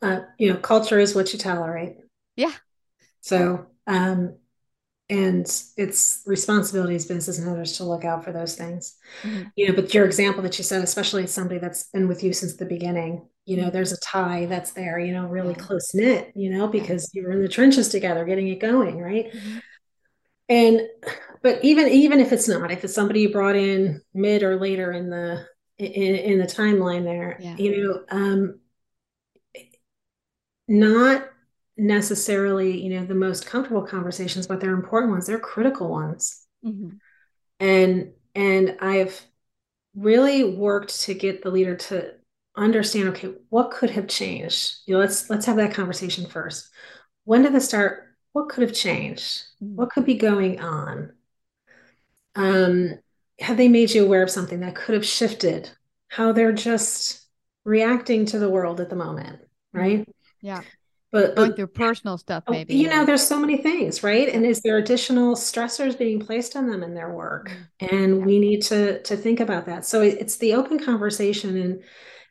Uh, 0.00 0.20
you 0.38 0.52
know, 0.52 0.58
culture 0.58 0.98
is 0.98 1.14
what 1.14 1.32
you 1.32 1.38
tolerate. 1.38 1.96
Yeah. 2.36 2.52
So, 3.20 3.66
um, 3.86 4.36
and 5.10 5.46
it's 5.76 6.22
responsibility 6.26 6.94
as 6.94 7.06
business 7.06 7.40
owners 7.40 7.76
to 7.78 7.84
look 7.84 8.04
out 8.04 8.24
for 8.24 8.32
those 8.32 8.56
things 8.56 8.96
mm-hmm. 9.22 9.44
you 9.56 9.66
know 9.66 9.74
but 9.74 9.92
your 9.94 10.04
example 10.04 10.42
that 10.42 10.58
you 10.58 10.64
said 10.64 10.82
especially 10.82 11.24
as 11.24 11.32
somebody 11.32 11.58
that's 11.58 11.84
been 11.84 12.08
with 12.08 12.22
you 12.22 12.32
since 12.32 12.56
the 12.56 12.66
beginning 12.66 13.26
you 13.46 13.56
know 13.56 13.70
there's 13.70 13.92
a 13.92 14.00
tie 14.00 14.44
that's 14.46 14.72
there 14.72 14.98
you 14.98 15.12
know 15.12 15.26
really 15.26 15.54
close 15.54 15.94
knit 15.94 16.30
you 16.34 16.50
know 16.50 16.68
because 16.68 17.10
you 17.14 17.22
were 17.22 17.32
in 17.32 17.42
the 17.42 17.48
trenches 17.48 17.88
together 17.88 18.24
getting 18.24 18.48
it 18.48 18.60
going 18.60 18.98
right 18.98 19.32
mm-hmm. 19.32 19.58
and 20.48 20.82
but 21.42 21.64
even 21.64 21.88
even 21.88 22.20
if 22.20 22.32
it's 22.32 22.48
not 22.48 22.70
if 22.70 22.84
it's 22.84 22.94
somebody 22.94 23.22
you 23.22 23.32
brought 23.32 23.56
in 23.56 24.02
mid 24.12 24.42
or 24.42 24.60
later 24.60 24.92
in 24.92 25.08
the 25.08 25.46
in, 25.78 26.16
in 26.16 26.38
the 26.38 26.44
timeline 26.44 27.04
there 27.04 27.38
yeah. 27.40 27.56
you 27.56 27.82
know 27.82 28.04
um 28.10 28.60
not 30.68 31.24
necessarily 31.78 32.82
you 32.82 32.90
know 32.90 33.06
the 33.06 33.14
most 33.14 33.46
comfortable 33.46 33.82
conversations 33.82 34.46
but 34.46 34.60
they're 34.60 34.74
important 34.74 35.12
ones. 35.12 35.26
They're 35.26 35.38
critical 35.38 35.88
ones. 35.88 36.44
Mm-hmm. 36.64 36.96
and 37.60 38.10
and 38.34 38.76
i've 38.80 39.24
really 39.94 40.42
worked 40.42 41.02
to 41.02 41.14
get 41.14 41.40
the 41.40 41.50
leader 41.52 41.76
to 41.76 42.14
understand 42.56 43.08
okay 43.10 43.32
what 43.48 43.70
could 43.70 43.90
have 43.90 44.08
changed? 44.08 44.78
You 44.86 44.94
know 44.94 45.00
let's 45.00 45.30
let's 45.30 45.46
have 45.46 45.56
that 45.56 45.74
conversation 45.74 46.26
first. 46.26 46.68
When 47.24 47.42
did 47.42 47.52
this 47.52 47.68
start? 47.68 48.08
What 48.32 48.48
could 48.48 48.62
have 48.62 48.74
changed? 48.74 49.44
Mm-hmm. 49.62 49.76
what 49.76 49.90
could 49.90 50.04
be 50.04 50.14
going 50.14 50.60
on? 50.60 51.12
Um 52.34 52.98
have 53.40 53.56
they 53.56 53.68
made 53.68 53.92
you 53.92 54.04
aware 54.04 54.24
of 54.24 54.30
something 54.30 54.60
that 54.60 54.74
could 54.74 54.96
have 54.96 55.06
shifted 55.06 55.70
how 56.08 56.32
they're 56.32 56.52
just 56.52 57.24
reacting 57.64 58.26
to 58.26 58.38
the 58.40 58.50
world 58.50 58.80
at 58.80 58.90
the 58.90 58.96
moment 58.96 59.40
right? 59.72 60.08
Yeah 60.42 60.62
but 61.10 61.34
going 61.34 61.54
through 61.54 61.66
personal 61.68 62.18
stuff 62.18 62.44
oh, 62.46 62.52
maybe 62.52 62.74
you 62.74 62.88
know 62.88 63.04
there's 63.04 63.26
so 63.26 63.38
many 63.38 63.56
things 63.58 64.02
right? 64.02 64.28
And 64.28 64.44
is 64.44 64.60
there 64.60 64.76
additional 64.78 65.34
stressors 65.34 65.98
being 65.98 66.20
placed 66.20 66.56
on 66.56 66.68
them 66.68 66.82
in 66.82 66.94
their 66.94 67.12
work? 67.12 67.50
Mm-hmm. 67.80 67.94
and 67.94 68.26
we 68.26 68.38
need 68.38 68.62
to 68.62 69.02
to 69.02 69.16
think 69.16 69.40
about 69.40 69.66
that. 69.66 69.84
So 69.84 70.02
it's 70.02 70.36
the 70.36 70.54
open 70.54 70.78
conversation 70.78 71.56
and 71.56 71.82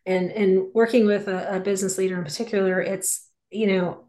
and 0.06 0.32
and 0.32 0.74
working 0.74 1.06
with 1.06 1.28
a, 1.28 1.58
a 1.58 1.60
business 1.60 1.98
leader 1.98 2.18
in 2.18 2.24
particular 2.24 2.82
it's 2.82 3.28
you 3.50 3.68
know 3.68 4.04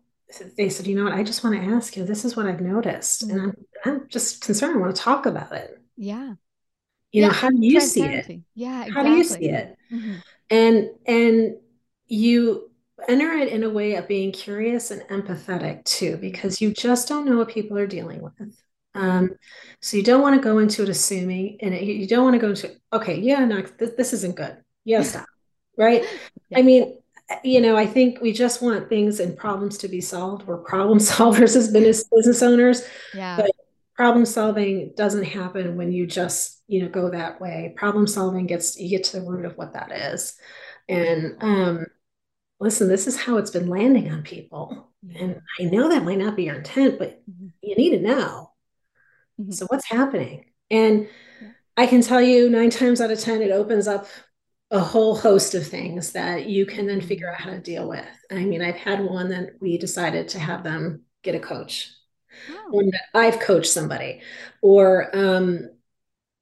they 0.56 0.68
said 0.68 0.86
you 0.86 0.96
know 0.96 1.04
what? 1.04 1.14
I 1.14 1.22
just 1.22 1.42
want 1.42 1.56
to 1.56 1.68
ask 1.74 1.96
you 1.96 2.04
this 2.04 2.24
is 2.24 2.36
what 2.36 2.46
i've 2.46 2.60
noticed 2.60 3.26
mm-hmm. 3.26 3.38
and 3.38 3.40
i'm 3.40 3.56
i'm 3.84 4.08
just 4.08 4.42
concerned 4.44 4.76
i 4.76 4.78
want 4.78 4.94
to 4.94 5.02
talk 5.02 5.26
about 5.26 5.52
it. 5.52 5.80
Yeah. 5.96 6.34
You 7.10 7.22
yeah, 7.22 7.28
know 7.28 7.32
how 7.32 7.48
do 7.48 7.56
you 7.58 7.80
see 7.80 8.02
it? 8.02 8.42
yeah 8.54 8.84
exactly. 8.84 8.92
how 8.92 9.02
do 9.02 9.10
you 9.16 9.24
see 9.24 9.48
it? 9.48 9.76
Mm-hmm. 9.90 10.14
and 10.50 10.90
and 11.06 11.56
you 12.06 12.67
enter 13.06 13.32
it 13.32 13.48
in 13.48 13.62
a 13.62 13.70
way 13.70 13.94
of 13.94 14.08
being 14.08 14.32
curious 14.32 14.90
and 14.90 15.02
empathetic 15.02 15.84
too, 15.84 16.16
because 16.16 16.60
you 16.60 16.72
just 16.72 17.08
don't 17.08 17.26
know 17.26 17.36
what 17.36 17.48
people 17.48 17.78
are 17.78 17.86
dealing 17.86 18.22
with. 18.22 18.32
Um, 18.94 19.30
so 19.80 19.96
you 19.96 20.02
don't 20.02 20.22
want 20.22 20.34
to 20.34 20.40
go 20.40 20.58
into 20.58 20.82
it 20.82 20.88
assuming, 20.88 21.58
and 21.60 21.74
you 21.74 22.08
don't 22.08 22.24
want 22.24 22.34
to 22.34 22.40
go 22.40 22.50
into, 22.50 22.74
okay, 22.92 23.20
yeah, 23.20 23.44
no, 23.44 23.62
this, 23.78 23.90
this 23.96 24.12
isn't 24.12 24.36
good. 24.36 24.56
Yeah, 24.84 25.02
stop. 25.02 25.26
right. 25.76 26.04
Yeah. 26.50 26.60
I 26.60 26.62
mean, 26.62 26.98
you 27.44 27.60
know, 27.60 27.76
I 27.76 27.84
think 27.86 28.22
we 28.22 28.32
just 28.32 28.62
want 28.62 28.88
things 28.88 29.20
and 29.20 29.36
problems 29.36 29.76
to 29.78 29.88
be 29.88 30.00
solved. 30.00 30.46
We're 30.46 30.56
problem 30.56 30.98
solvers 30.98 31.56
as 31.56 31.70
business 31.70 32.04
business 32.04 32.42
owners. 32.42 32.82
Yeah. 33.12 33.36
But 33.36 33.50
problem 33.94 34.24
solving 34.24 34.92
doesn't 34.96 35.24
happen 35.24 35.76
when 35.76 35.92
you 35.92 36.06
just, 36.06 36.62
you 36.68 36.82
know, 36.82 36.88
go 36.88 37.10
that 37.10 37.38
way. 37.38 37.74
Problem 37.76 38.06
solving 38.06 38.46
gets 38.46 38.78
you 38.80 38.88
get 38.88 39.04
to 39.04 39.20
the 39.20 39.26
root 39.26 39.44
of 39.44 39.58
what 39.58 39.74
that 39.74 39.92
is. 39.92 40.38
And 40.88 41.36
um, 41.42 41.86
listen, 42.60 42.88
this 42.88 43.06
is 43.06 43.16
how 43.16 43.36
it's 43.36 43.50
been 43.50 43.68
landing 43.68 44.10
on 44.10 44.22
people. 44.22 44.88
And 45.16 45.40
I 45.60 45.64
know 45.64 45.88
that 45.88 46.04
might 46.04 46.18
not 46.18 46.36
be 46.36 46.44
your 46.44 46.56
intent, 46.56 46.98
but 46.98 47.22
mm-hmm. 47.30 47.48
you 47.62 47.76
need 47.76 47.90
to 47.90 48.00
know. 48.00 48.50
Mm-hmm. 49.40 49.52
So 49.52 49.66
what's 49.66 49.88
happening? 49.88 50.46
And 50.70 51.08
I 51.76 51.86
can 51.86 52.02
tell 52.02 52.20
you 52.20 52.50
nine 52.50 52.70
times 52.70 53.00
out 53.00 53.10
of 53.10 53.20
10, 53.20 53.42
it 53.42 53.52
opens 53.52 53.86
up 53.86 54.06
a 54.70 54.80
whole 54.80 55.16
host 55.16 55.54
of 55.54 55.66
things 55.66 56.12
that 56.12 56.46
you 56.46 56.66
can 56.66 56.86
then 56.86 57.00
figure 57.00 57.30
out 57.30 57.40
how 57.40 57.50
to 57.50 57.60
deal 57.60 57.88
with. 57.88 58.04
I 58.30 58.44
mean, 58.44 58.60
I've 58.60 58.76
had 58.76 59.00
one 59.00 59.30
that 59.30 59.52
we 59.60 59.78
decided 59.78 60.28
to 60.28 60.38
have 60.38 60.62
them 60.62 61.02
get 61.22 61.34
a 61.34 61.40
coach. 61.40 61.92
Oh. 62.50 62.66
One 62.70 62.90
that 62.90 63.04
I've 63.14 63.40
coached 63.40 63.70
somebody, 63.70 64.20
or 64.60 65.16
um, 65.16 65.70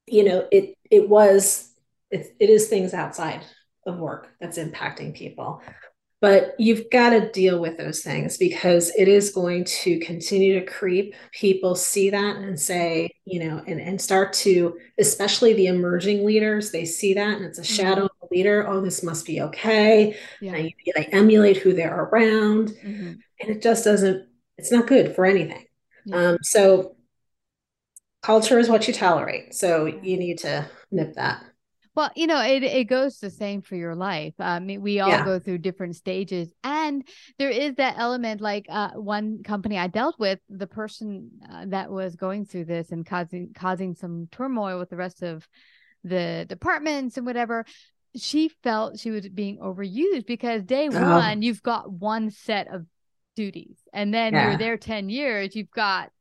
you 0.05 0.25
know, 0.25 0.47
it 0.51 0.75
it 0.91 1.07
was 1.07 1.73
it, 2.11 2.35
it 2.39 2.49
is 2.49 2.67
things 2.67 2.93
outside 2.93 3.41
of 3.85 3.97
work 3.97 4.27
that's 4.39 4.57
impacting 4.57 5.15
people 5.15 5.61
but 6.19 6.55
you've 6.57 6.89
got 6.89 7.11
to 7.11 7.31
deal 7.31 7.59
with 7.59 7.77
those 7.77 8.01
things 8.01 8.37
because 8.37 8.91
it 8.97 9.07
is 9.07 9.29
going 9.29 9.63
to 9.65 9.99
continue 9.99 10.59
to 10.59 10.65
creep 10.65 11.13
people 11.31 11.75
see 11.75 12.09
that 12.09 12.37
and 12.37 12.59
say 12.59 13.09
you 13.25 13.39
know 13.39 13.61
and, 13.67 13.79
and 13.79 14.01
start 14.01 14.33
to 14.33 14.77
especially 14.99 15.53
the 15.53 15.67
emerging 15.67 16.25
leaders 16.25 16.71
they 16.71 16.85
see 16.85 17.13
that 17.13 17.37
and 17.37 17.45
it's 17.45 17.59
a 17.59 17.61
mm-hmm. 17.61 17.73
shadow 17.73 18.05
of 18.05 18.11
the 18.21 18.35
leader 18.35 18.67
oh 18.67 18.81
this 18.81 19.03
must 19.03 19.25
be 19.25 19.41
okay 19.41 20.17
yeah. 20.41 20.55
and 20.55 20.71
they 20.95 21.05
emulate 21.05 21.57
who 21.57 21.73
they're 21.73 22.03
around 22.05 22.69
mm-hmm. 22.69 23.13
and 23.41 23.49
it 23.49 23.61
just 23.61 23.83
doesn't 23.83 24.27
it's 24.57 24.71
not 24.71 24.87
good 24.87 25.15
for 25.15 25.25
anything 25.25 25.65
yeah. 26.05 26.29
um, 26.29 26.37
so 26.41 26.95
culture 28.23 28.59
is 28.59 28.69
what 28.69 28.87
you 28.87 28.93
tolerate 28.93 29.53
so 29.53 29.85
you 29.85 30.17
need 30.17 30.39
to 30.39 30.67
nip 30.91 31.13
that 31.15 31.43
well, 31.97 32.11
you 32.15 32.27
know, 32.27 32.39
it, 32.43 32.61
it 32.61 32.83
goes 32.83 33.17
the 33.17 33.31
same 33.31 33.63
for 33.63 33.75
your 33.75 33.95
life. 33.95 34.35
I 34.37 34.59
mean, 34.59 34.83
we 34.83 34.99
all 34.99 35.09
yeah. 35.09 35.25
go 35.25 35.39
through 35.39 35.57
different 35.57 35.95
stages. 35.95 36.53
And 36.63 37.03
there 37.39 37.49
is 37.49 37.73
that 37.77 37.95
element 37.97 38.39
like 38.39 38.67
uh, 38.69 38.91
one 38.91 39.41
company 39.41 39.79
I 39.79 39.87
dealt 39.87 40.19
with, 40.19 40.37
the 40.47 40.67
person 40.67 41.31
uh, 41.51 41.65
that 41.69 41.89
was 41.89 42.15
going 42.15 42.45
through 42.45 42.65
this 42.65 42.91
and 42.91 43.03
causing 43.03 43.51
causing 43.55 43.95
some 43.95 44.27
turmoil 44.31 44.77
with 44.77 44.91
the 44.91 44.95
rest 44.95 45.23
of 45.23 45.47
the 46.03 46.45
departments 46.47 47.17
and 47.17 47.25
whatever. 47.25 47.65
She 48.15 48.49
felt 48.61 48.99
she 48.99 49.09
was 49.09 49.27
being 49.27 49.57
overused 49.57 50.27
because 50.27 50.61
day 50.61 50.89
oh. 50.93 51.15
one, 51.15 51.41
you've 51.41 51.63
got 51.63 51.91
one 51.91 52.29
set 52.29 52.71
of 52.71 52.85
duties. 53.35 53.75
And 53.91 54.13
then 54.13 54.33
yeah. 54.33 54.49
you're 54.49 54.57
there 54.59 54.77
10 54.77 55.09
years, 55.09 55.55
you've 55.55 55.71
got 55.71 56.11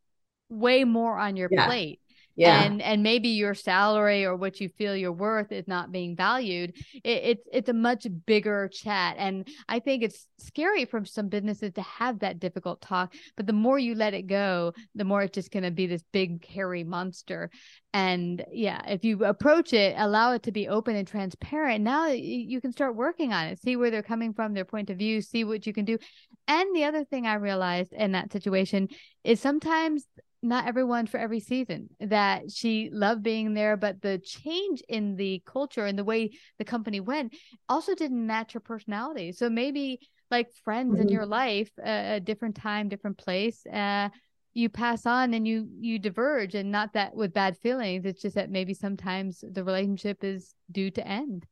way 0.48 0.84
more 0.84 1.18
on 1.18 1.36
your 1.36 1.50
yeah. 1.52 1.66
plate 1.66 2.00
yeah. 2.36 2.62
and 2.64 2.82
and 2.82 3.02
maybe 3.02 3.30
your 3.30 3.54
salary 3.54 4.24
or 4.24 4.36
what 4.36 4.60
you 4.60 4.68
feel 4.68 4.94
your 4.94 5.12
worth 5.12 5.52
is 5.52 5.66
not 5.66 5.90
being 5.90 6.14
valued 6.14 6.74
it, 7.02 7.22
it's 7.24 7.48
it's 7.52 7.68
a 7.68 7.72
much 7.72 8.06
bigger 8.26 8.68
chat. 8.68 9.16
And 9.18 9.48
i 9.68 9.78
think 9.78 10.02
it's 10.02 10.26
scary 10.38 10.84
for 10.84 11.04
some 11.04 11.28
businesses 11.28 11.72
to 11.72 11.82
have 11.82 12.20
that 12.20 12.38
difficult 12.38 12.80
talk 12.80 13.14
but 13.36 13.46
the 13.46 13.52
more 13.52 13.78
you 13.78 13.94
let 13.94 14.14
it 14.14 14.26
go 14.26 14.72
the 14.94 15.04
more 15.04 15.22
it's 15.22 15.34
just 15.34 15.50
going 15.50 15.62
to 15.62 15.70
be 15.70 15.86
this 15.86 16.04
big 16.12 16.46
hairy 16.46 16.84
monster. 16.84 17.50
And 17.92 18.44
yeah 18.52 18.82
if 18.86 19.04
you 19.04 19.24
approach 19.24 19.72
it 19.72 19.94
allow 19.96 20.32
it 20.32 20.42
to 20.42 20.52
be 20.52 20.68
open 20.68 20.96
and 20.96 21.08
transparent 21.08 21.82
now 21.82 22.08
you 22.08 22.60
can 22.60 22.72
start 22.72 22.94
working 22.94 23.32
on 23.32 23.46
it 23.46 23.60
see 23.62 23.76
where 23.76 23.90
they're 23.90 24.02
coming 24.02 24.34
from 24.34 24.52
their 24.52 24.66
point 24.66 24.90
of 24.90 24.98
view 24.98 25.22
see 25.22 25.44
what 25.44 25.66
you 25.66 25.72
can 25.72 25.86
do. 25.86 25.98
And 26.48 26.76
the 26.76 26.84
other 26.84 27.04
thing 27.04 27.26
i 27.26 27.34
realized 27.34 27.94
in 27.94 28.12
that 28.12 28.32
situation 28.32 28.88
is 29.24 29.40
sometimes 29.40 30.04
not 30.42 30.66
everyone 30.66 31.06
for 31.06 31.18
every 31.18 31.40
season 31.40 31.88
that 32.00 32.50
she 32.50 32.90
loved 32.92 33.22
being 33.22 33.54
there 33.54 33.76
but 33.76 34.00
the 34.02 34.18
change 34.18 34.82
in 34.88 35.16
the 35.16 35.42
culture 35.46 35.86
and 35.86 35.98
the 35.98 36.04
way 36.04 36.30
the 36.58 36.64
company 36.64 37.00
went 37.00 37.34
also 37.68 37.94
didn't 37.94 38.26
match 38.26 38.52
her 38.52 38.60
personality. 38.60 39.32
So 39.32 39.48
maybe 39.50 40.00
like 40.30 40.52
friends 40.64 40.94
mm-hmm. 40.94 41.02
in 41.02 41.08
your 41.08 41.26
life 41.26 41.70
uh, 41.78 42.14
a 42.14 42.20
different 42.20 42.56
time 42.56 42.88
different 42.88 43.18
place 43.18 43.64
uh, 43.66 44.08
you 44.54 44.68
pass 44.68 45.04
on 45.04 45.34
and 45.34 45.46
you 45.46 45.68
you 45.80 45.98
diverge 45.98 46.54
and 46.54 46.72
not 46.72 46.94
that 46.94 47.14
with 47.14 47.34
bad 47.34 47.58
feelings. 47.58 48.06
It's 48.06 48.22
just 48.22 48.36
that 48.36 48.50
maybe 48.50 48.72
sometimes 48.72 49.44
the 49.46 49.62
relationship 49.62 50.24
is 50.24 50.54
due 50.70 50.90
to 50.92 51.06
end. 51.06 51.44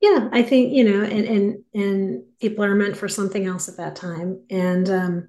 Yeah 0.00 0.28
i 0.32 0.42
think 0.42 0.72
you 0.72 0.84
know 0.84 1.02
and 1.02 1.26
and 1.26 1.58
and 1.74 2.22
people 2.40 2.64
are 2.64 2.74
meant 2.74 2.96
for 2.96 3.08
something 3.08 3.46
else 3.46 3.68
at 3.68 3.76
that 3.78 3.96
time. 3.96 4.42
And 4.48 4.88
um 4.88 5.28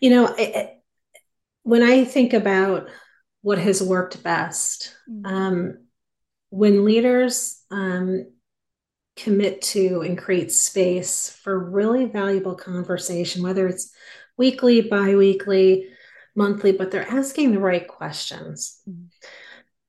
you 0.00 0.10
know 0.10 0.32
it, 0.38 0.83
when 1.64 1.82
I 1.82 2.04
think 2.04 2.32
about 2.32 2.88
what 3.42 3.58
has 3.58 3.82
worked 3.82 4.22
best, 4.22 4.94
mm-hmm. 5.10 5.26
um, 5.26 5.78
when 6.50 6.84
leaders 6.84 7.62
um, 7.70 8.26
commit 9.16 9.60
to 9.60 10.02
and 10.02 10.16
create 10.16 10.52
space 10.52 11.30
for 11.42 11.70
really 11.70 12.04
valuable 12.04 12.54
conversation, 12.54 13.42
whether 13.42 13.66
it's 13.66 13.92
weekly, 14.36 14.82
biweekly, 14.82 15.88
monthly, 16.34 16.72
but 16.72 16.90
they're 16.90 17.08
asking 17.08 17.52
the 17.52 17.58
right 17.58 17.86
questions. 17.88 18.80
Mm-hmm. 18.88 19.06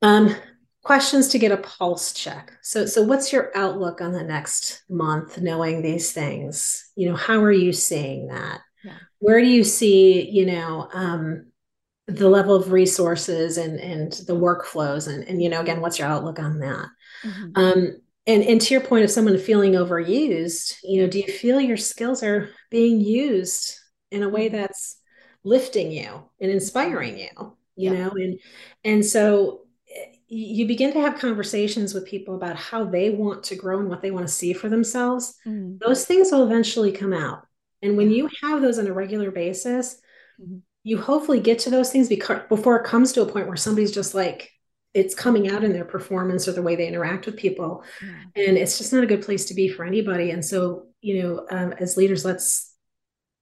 Um, 0.01 0.35
questions 0.83 1.29
to 1.29 1.39
get 1.39 1.51
a 1.51 1.57
pulse 1.57 2.13
check. 2.13 2.53
So, 2.61 2.85
so 2.85 3.01
what's 3.01 3.33
your 3.33 3.51
outlook 3.55 4.01
on 4.01 4.11
the 4.11 4.23
next 4.23 4.83
month, 4.89 5.39
knowing 5.41 5.81
these 5.81 6.13
things? 6.13 6.91
You 6.95 7.09
know, 7.09 7.15
how 7.15 7.43
are 7.43 7.51
you 7.51 7.73
seeing 7.73 8.27
that? 8.27 8.61
Yeah. 8.83 8.97
Where 9.19 9.41
do 9.41 9.47
you 9.47 9.63
see, 9.63 10.29
you 10.29 10.45
know, 10.45 10.87
um, 10.93 11.47
the 12.07 12.29
level 12.29 12.55
of 12.55 12.71
resources 12.71 13.57
and 13.57 13.79
and 13.79 14.13
the 14.27 14.35
workflows 14.35 15.07
and 15.07 15.23
and 15.27 15.41
you 15.41 15.49
know 15.49 15.61
again 15.61 15.81
what's 15.81 15.97
your 15.97 16.07
outlook 16.07 16.39
on 16.39 16.59
that 16.59 16.87
mm-hmm. 17.23 17.51
um 17.55 17.97
and 18.27 18.43
and 18.43 18.61
to 18.61 18.73
your 18.73 18.81
point 18.81 19.03
of 19.03 19.09
someone 19.09 19.37
feeling 19.37 19.73
overused 19.73 20.75
you 20.83 21.01
know 21.01 21.07
do 21.07 21.19
you 21.19 21.27
feel 21.27 21.59
your 21.59 21.77
skills 21.77 22.21
are 22.21 22.49
being 22.69 23.01
used 23.01 23.75
in 24.11 24.21
a 24.21 24.29
way 24.29 24.47
mm-hmm. 24.47 24.57
that's 24.57 24.97
lifting 25.43 25.91
you 25.91 26.23
and 26.39 26.51
inspiring 26.51 27.17
you 27.17 27.57
you 27.75 27.91
yeah. 27.91 28.05
know 28.05 28.11
and 28.11 28.39
and 28.83 29.03
so 29.05 29.61
eh, 29.89 30.15
you 30.27 30.67
begin 30.67 30.93
to 30.93 31.01
have 31.01 31.19
conversations 31.19 31.93
with 31.93 32.05
people 32.05 32.35
about 32.35 32.55
how 32.55 32.83
they 32.83 33.09
want 33.09 33.43
to 33.43 33.55
grow 33.55 33.79
and 33.79 33.89
what 33.89 34.01
they 34.01 34.11
want 34.11 34.27
to 34.27 34.33
see 34.33 34.53
for 34.53 34.69
themselves 34.69 35.35
mm-hmm. 35.45 35.77
those 35.83 36.05
things 36.05 36.31
will 36.31 36.43
eventually 36.43 36.91
come 36.91 37.13
out 37.13 37.47
and 37.81 37.97
when 37.97 38.11
you 38.11 38.29
have 38.43 38.61
those 38.61 38.77
on 38.77 38.85
a 38.85 38.93
regular 38.93 39.31
basis 39.31 39.99
mm-hmm 40.39 40.57
you 40.85 41.01
hopefully 41.01 41.39
get 41.39 41.57
to 41.57 41.71
those 41.71 41.91
things 41.91 42.07
before 42.07 42.75
it 42.77 42.85
comes 42.85 43.11
to 43.11 43.23
a 43.23 43.25
point 43.25 43.47
where 43.47 43.57
somebody's 43.57 43.91
just 43.91 44.13
like 44.13 44.51
it's 44.93 45.15
coming 45.15 45.49
out 45.49 45.63
in 45.63 45.73
their 45.73 45.83
performance 45.83 46.47
or 46.47 46.51
the 46.53 46.61
way 46.61 46.75
they 46.75 46.87
interact 46.87 47.25
with 47.25 47.35
people. 47.35 47.83
Yeah. 48.01 48.43
and 48.47 48.57
it's 48.57 48.77
just 48.77 48.93
not 48.93 49.03
a 49.03 49.07
good 49.07 49.23
place 49.23 49.45
to 49.45 49.55
be 49.55 49.67
for 49.67 49.83
anybody. 49.83 50.29
And 50.29 50.45
so 50.45 50.85
you 51.01 51.23
know 51.23 51.47
um, 51.49 51.73
as 51.79 51.97
leaders 51.97 52.23
let's 52.23 52.71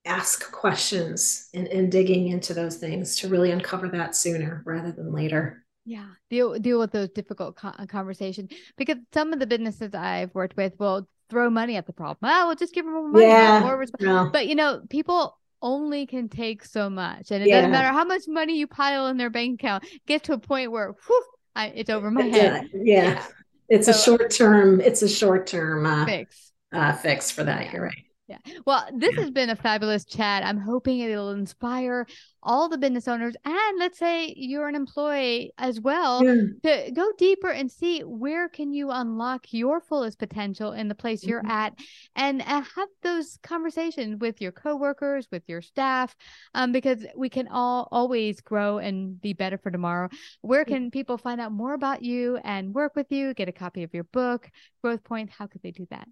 ask 0.06 0.52
questions 0.52 1.50
and, 1.54 1.68
and 1.68 1.92
digging 1.92 2.30
into 2.30 2.54
those 2.54 2.78
things 2.78 3.18
to 3.18 3.28
really 3.28 3.52
uncover 3.52 3.90
that 3.90 4.16
sooner 4.16 4.64
rather 4.66 4.94
than 4.94 5.12
later. 5.12 5.66
Yeah. 5.86 6.08
Deal 6.30 6.58
deal 6.60 6.80
with 6.80 6.92
those 6.94 7.10
difficult 7.10 7.60
uh, 7.62 7.86
conversations 7.88 8.52
because 8.78 8.98
some 9.14 9.34
of 9.34 9.40
the 9.40 9.48
businesses 9.48 9.94
i've 9.94 10.34
worked 10.34 10.56
with 10.56 10.80
will 10.80 11.10
throw 11.30 11.50
money 11.50 11.76
at 11.76 11.88
the 11.88 11.94
problem. 11.94 12.32
Oh 12.34 12.48
we'll 12.48 12.56
just 12.56 12.74
give 12.74 12.86
them 12.86 12.94
more 12.94 13.10
money 13.10 13.26
yeah, 13.26 13.60
more 13.60 13.86
no. 14.00 14.30
but 14.32 14.48
you 14.48 14.56
know 14.56 14.82
people 14.90 15.38
only 15.64 16.06
can 16.06 16.30
take 16.30 16.64
so 16.64 16.90
much. 16.90 17.32
And 17.32 17.42
it 17.42 17.50
yeah. 17.50 17.56
doesn't 17.56 17.72
matter 17.72 17.88
how 17.88 18.06
much 18.06 18.24
money 18.28 18.58
you 18.58 18.68
pile 18.68 19.08
in 19.08 19.18
their 19.18 19.32
bank 19.32 19.60
account, 19.60 19.86
get 20.06 20.26
to 20.26 20.34
a 20.34 20.38
point 20.38 20.72
where 20.72 20.94
whew, 21.08 21.24
I, 21.56 21.68
it's 21.70 21.90
over 21.90 22.12
my 22.12 22.24
head. 22.24 22.70
Yeah. 22.74 23.14
yeah. 23.14 23.26
It's 23.70 23.86
so, 23.88 23.92
a 23.92 24.18
short 24.18 24.30
term, 24.30 24.82
it's 24.82 25.02
a 25.02 25.10
short 25.10 25.48
term 25.48 25.86
uh, 25.88 26.06
fix. 26.06 26.52
Uh, 26.72 26.94
fix 26.94 27.32
for 27.32 27.44
that. 27.44 27.74
You're 27.74 27.84
right. 27.84 28.06
Yeah. 28.28 28.38
Well, 28.66 28.88
this 28.96 29.16
has 29.16 29.32
been 29.32 29.50
a 29.50 29.56
fabulous 29.56 30.06
chat. 30.06 30.46
I'm 30.46 30.58
hoping 30.58 31.00
it'll 31.00 31.32
inspire 31.32 32.08
all 32.42 32.70
the 32.70 32.78
business 32.78 33.08
owners 33.08 33.36
and 33.46 33.80
let's 33.80 33.98
say 33.98 34.34
you're 34.36 34.68
an 34.68 34.76
employee 34.76 35.54
as 35.58 35.80
well 35.80 36.24
yeah. 36.24 36.36
to 36.64 36.92
go 36.92 37.12
deeper 37.18 37.50
and 37.50 37.72
see 37.72 38.02
where 38.02 38.50
can 38.50 38.74
you 38.74 38.92
unlock 38.92 39.52
your 39.52 39.80
fullest 39.80 40.20
potential 40.20 40.74
in 40.74 40.88
the 40.88 40.96
place 40.96 41.22
mm-hmm. 41.22 41.30
you're 41.32 41.48
at 41.48 41.74
and 42.16 42.42
uh, 42.42 42.62
have 42.76 42.90
those 43.02 43.38
conversations 43.44 44.20
with 44.20 44.42
your 44.42 44.52
coworkers, 44.52 45.28
with 45.32 45.44
your 45.48 45.62
staff 45.62 46.16
um, 46.54 46.72
because 46.72 47.06
we 47.16 47.30
can 47.30 47.48
all 47.48 47.88
always 47.92 48.42
grow 48.42 48.78
and 48.78 49.20
be 49.22 49.34
better 49.34 49.58
for 49.58 49.72
tomorrow. 49.72 50.10
Where 50.42 50.66
can 50.66 50.92
people 50.92 51.18
find 51.18 51.40
out 51.40 51.52
more 51.52 51.74
about 51.74 52.04
you 52.04 52.38
and 52.44 52.74
work 52.74 52.96
with 52.96 53.12
you, 53.12 53.34
get 53.34 53.50
a 53.50 53.54
copy 53.54 53.84
of 53.84 53.94
your 53.94 54.06
book, 54.06 54.50
Growth 54.82 55.04
Point? 55.04 55.30
How 55.30 55.48
could 55.48 55.62
they 55.62 55.72
do 55.72 55.88
that? 55.90 56.08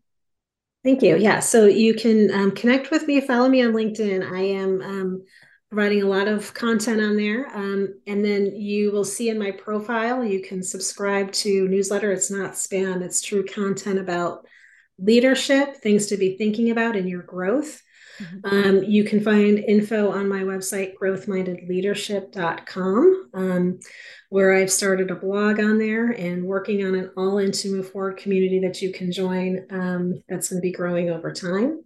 Thank 0.83 1.03
you. 1.03 1.15
Yeah. 1.15 1.39
So 1.39 1.65
you 1.65 1.93
can 1.93 2.31
um, 2.31 2.51
connect 2.51 2.89
with 2.89 3.07
me, 3.07 3.21
follow 3.21 3.47
me 3.47 3.63
on 3.63 3.73
LinkedIn. 3.73 4.29
I 4.31 4.41
am 4.41 4.81
um, 4.81 5.23
writing 5.71 6.01
a 6.01 6.07
lot 6.07 6.27
of 6.27 6.53
content 6.53 6.99
on 7.01 7.15
there. 7.15 7.55
Um, 7.55 7.99
and 8.07 8.25
then 8.25 8.47
you 8.47 8.91
will 8.91 9.05
see 9.05 9.29
in 9.29 9.37
my 9.37 9.51
profile, 9.51 10.23
you 10.23 10.41
can 10.41 10.63
subscribe 10.63 11.31
to 11.33 11.67
newsletter. 11.67 12.11
It's 12.11 12.31
not 12.31 12.53
spam, 12.53 13.01
it's 13.01 13.21
true 13.21 13.45
content 13.45 13.99
about 13.99 14.45
leadership, 14.97 15.77
things 15.77 16.07
to 16.07 16.17
be 16.17 16.35
thinking 16.37 16.71
about 16.71 16.95
in 16.95 17.07
your 17.07 17.23
growth. 17.23 17.81
Mm-hmm. 18.21 18.45
Um, 18.45 18.83
you 18.83 19.03
can 19.03 19.19
find 19.21 19.59
info 19.59 20.11
on 20.11 20.29
my 20.29 20.43
website, 20.43 20.93
growthmindedleadership.com, 21.01 23.29
um, 23.33 23.79
where 24.29 24.53
I've 24.53 24.71
started 24.71 25.11
a 25.11 25.15
blog 25.15 25.59
on 25.59 25.77
there 25.77 26.11
and 26.11 26.45
working 26.45 26.85
on 26.85 26.95
an 26.95 27.11
all 27.17 27.39
in 27.39 27.51
to 27.51 27.71
move 27.71 27.91
forward 27.91 28.15
community 28.17 28.59
that 28.59 28.81
you 28.81 28.93
can 28.93 29.11
join 29.11 29.65
um, 29.71 30.23
that's 30.29 30.49
going 30.49 30.61
to 30.61 30.61
be 30.61 30.71
growing 30.71 31.09
over 31.09 31.31
time. 31.31 31.83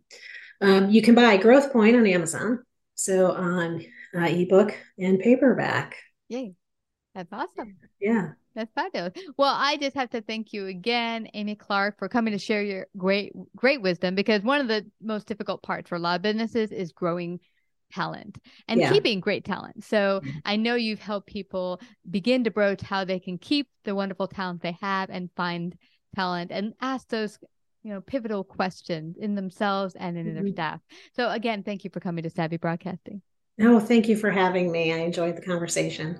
Um, 0.61 0.89
you 0.89 1.01
can 1.01 1.15
buy 1.15 1.37
Growth 1.37 1.71
Point 1.71 1.95
on 1.95 2.05
Amazon, 2.07 2.63
so 2.95 3.31
on 3.31 3.85
uh, 4.15 4.25
ebook 4.25 4.75
and 4.97 5.19
paperback. 5.19 5.95
Yay. 6.29 6.55
That's 7.13 7.31
awesome. 7.31 7.77
Yeah. 7.99 8.31
That's 8.55 8.71
fabulous. 8.73 9.13
Well, 9.37 9.53
I 9.53 9.77
just 9.77 9.95
have 9.95 10.09
to 10.11 10.21
thank 10.21 10.53
you 10.53 10.67
again, 10.67 11.27
Amy 11.33 11.55
Clark, 11.55 11.99
for 11.99 12.07
coming 12.07 12.31
to 12.31 12.39
share 12.39 12.63
your 12.63 12.87
great, 12.97 13.33
great 13.55 13.81
wisdom 13.81 14.15
because 14.15 14.41
one 14.43 14.61
of 14.61 14.67
the 14.67 14.85
most 15.01 15.27
difficult 15.27 15.61
parts 15.61 15.89
for 15.89 15.95
a 15.95 15.99
lot 15.99 16.15
of 16.15 16.21
businesses 16.21 16.71
is 16.71 16.93
growing 16.93 17.39
talent 17.93 18.37
and 18.67 18.79
yeah. 18.79 18.91
keeping 18.91 19.19
great 19.19 19.45
talent. 19.45 19.83
So 19.83 20.21
mm-hmm. 20.23 20.37
I 20.45 20.55
know 20.55 20.75
you've 20.75 20.99
helped 20.99 21.27
people 21.27 21.81
begin 22.09 22.45
to 22.45 22.51
broach 22.51 22.81
how 22.81 23.03
they 23.03 23.19
can 23.19 23.37
keep 23.37 23.67
the 23.83 23.93
wonderful 23.93 24.27
talent 24.27 24.61
they 24.61 24.77
have 24.81 25.09
and 25.09 25.29
find 25.35 25.77
talent 26.15 26.51
and 26.51 26.73
ask 26.79 27.09
those 27.09 27.37
you 27.83 27.93
know 27.93 28.01
pivotal 28.01 28.43
questions 28.43 29.15
in 29.17 29.35
themselves 29.35 29.95
and 29.95 30.17
in 30.17 30.25
mm-hmm. 30.25 30.35
their 30.35 30.47
staff. 30.53 30.81
So 31.13 31.29
again, 31.29 31.63
thank 31.63 31.83
you 31.83 31.89
for 31.93 31.99
coming 31.99 32.23
to 32.23 32.29
Savvy 32.29 32.57
Broadcasting. 32.57 33.21
No, 33.57 33.79
thank 33.79 34.09
you 34.09 34.17
for 34.17 34.31
having 34.31 34.71
me. 34.71 34.93
I 34.93 34.97
enjoyed 34.97 35.37
the 35.37 35.41
conversation. 35.41 36.19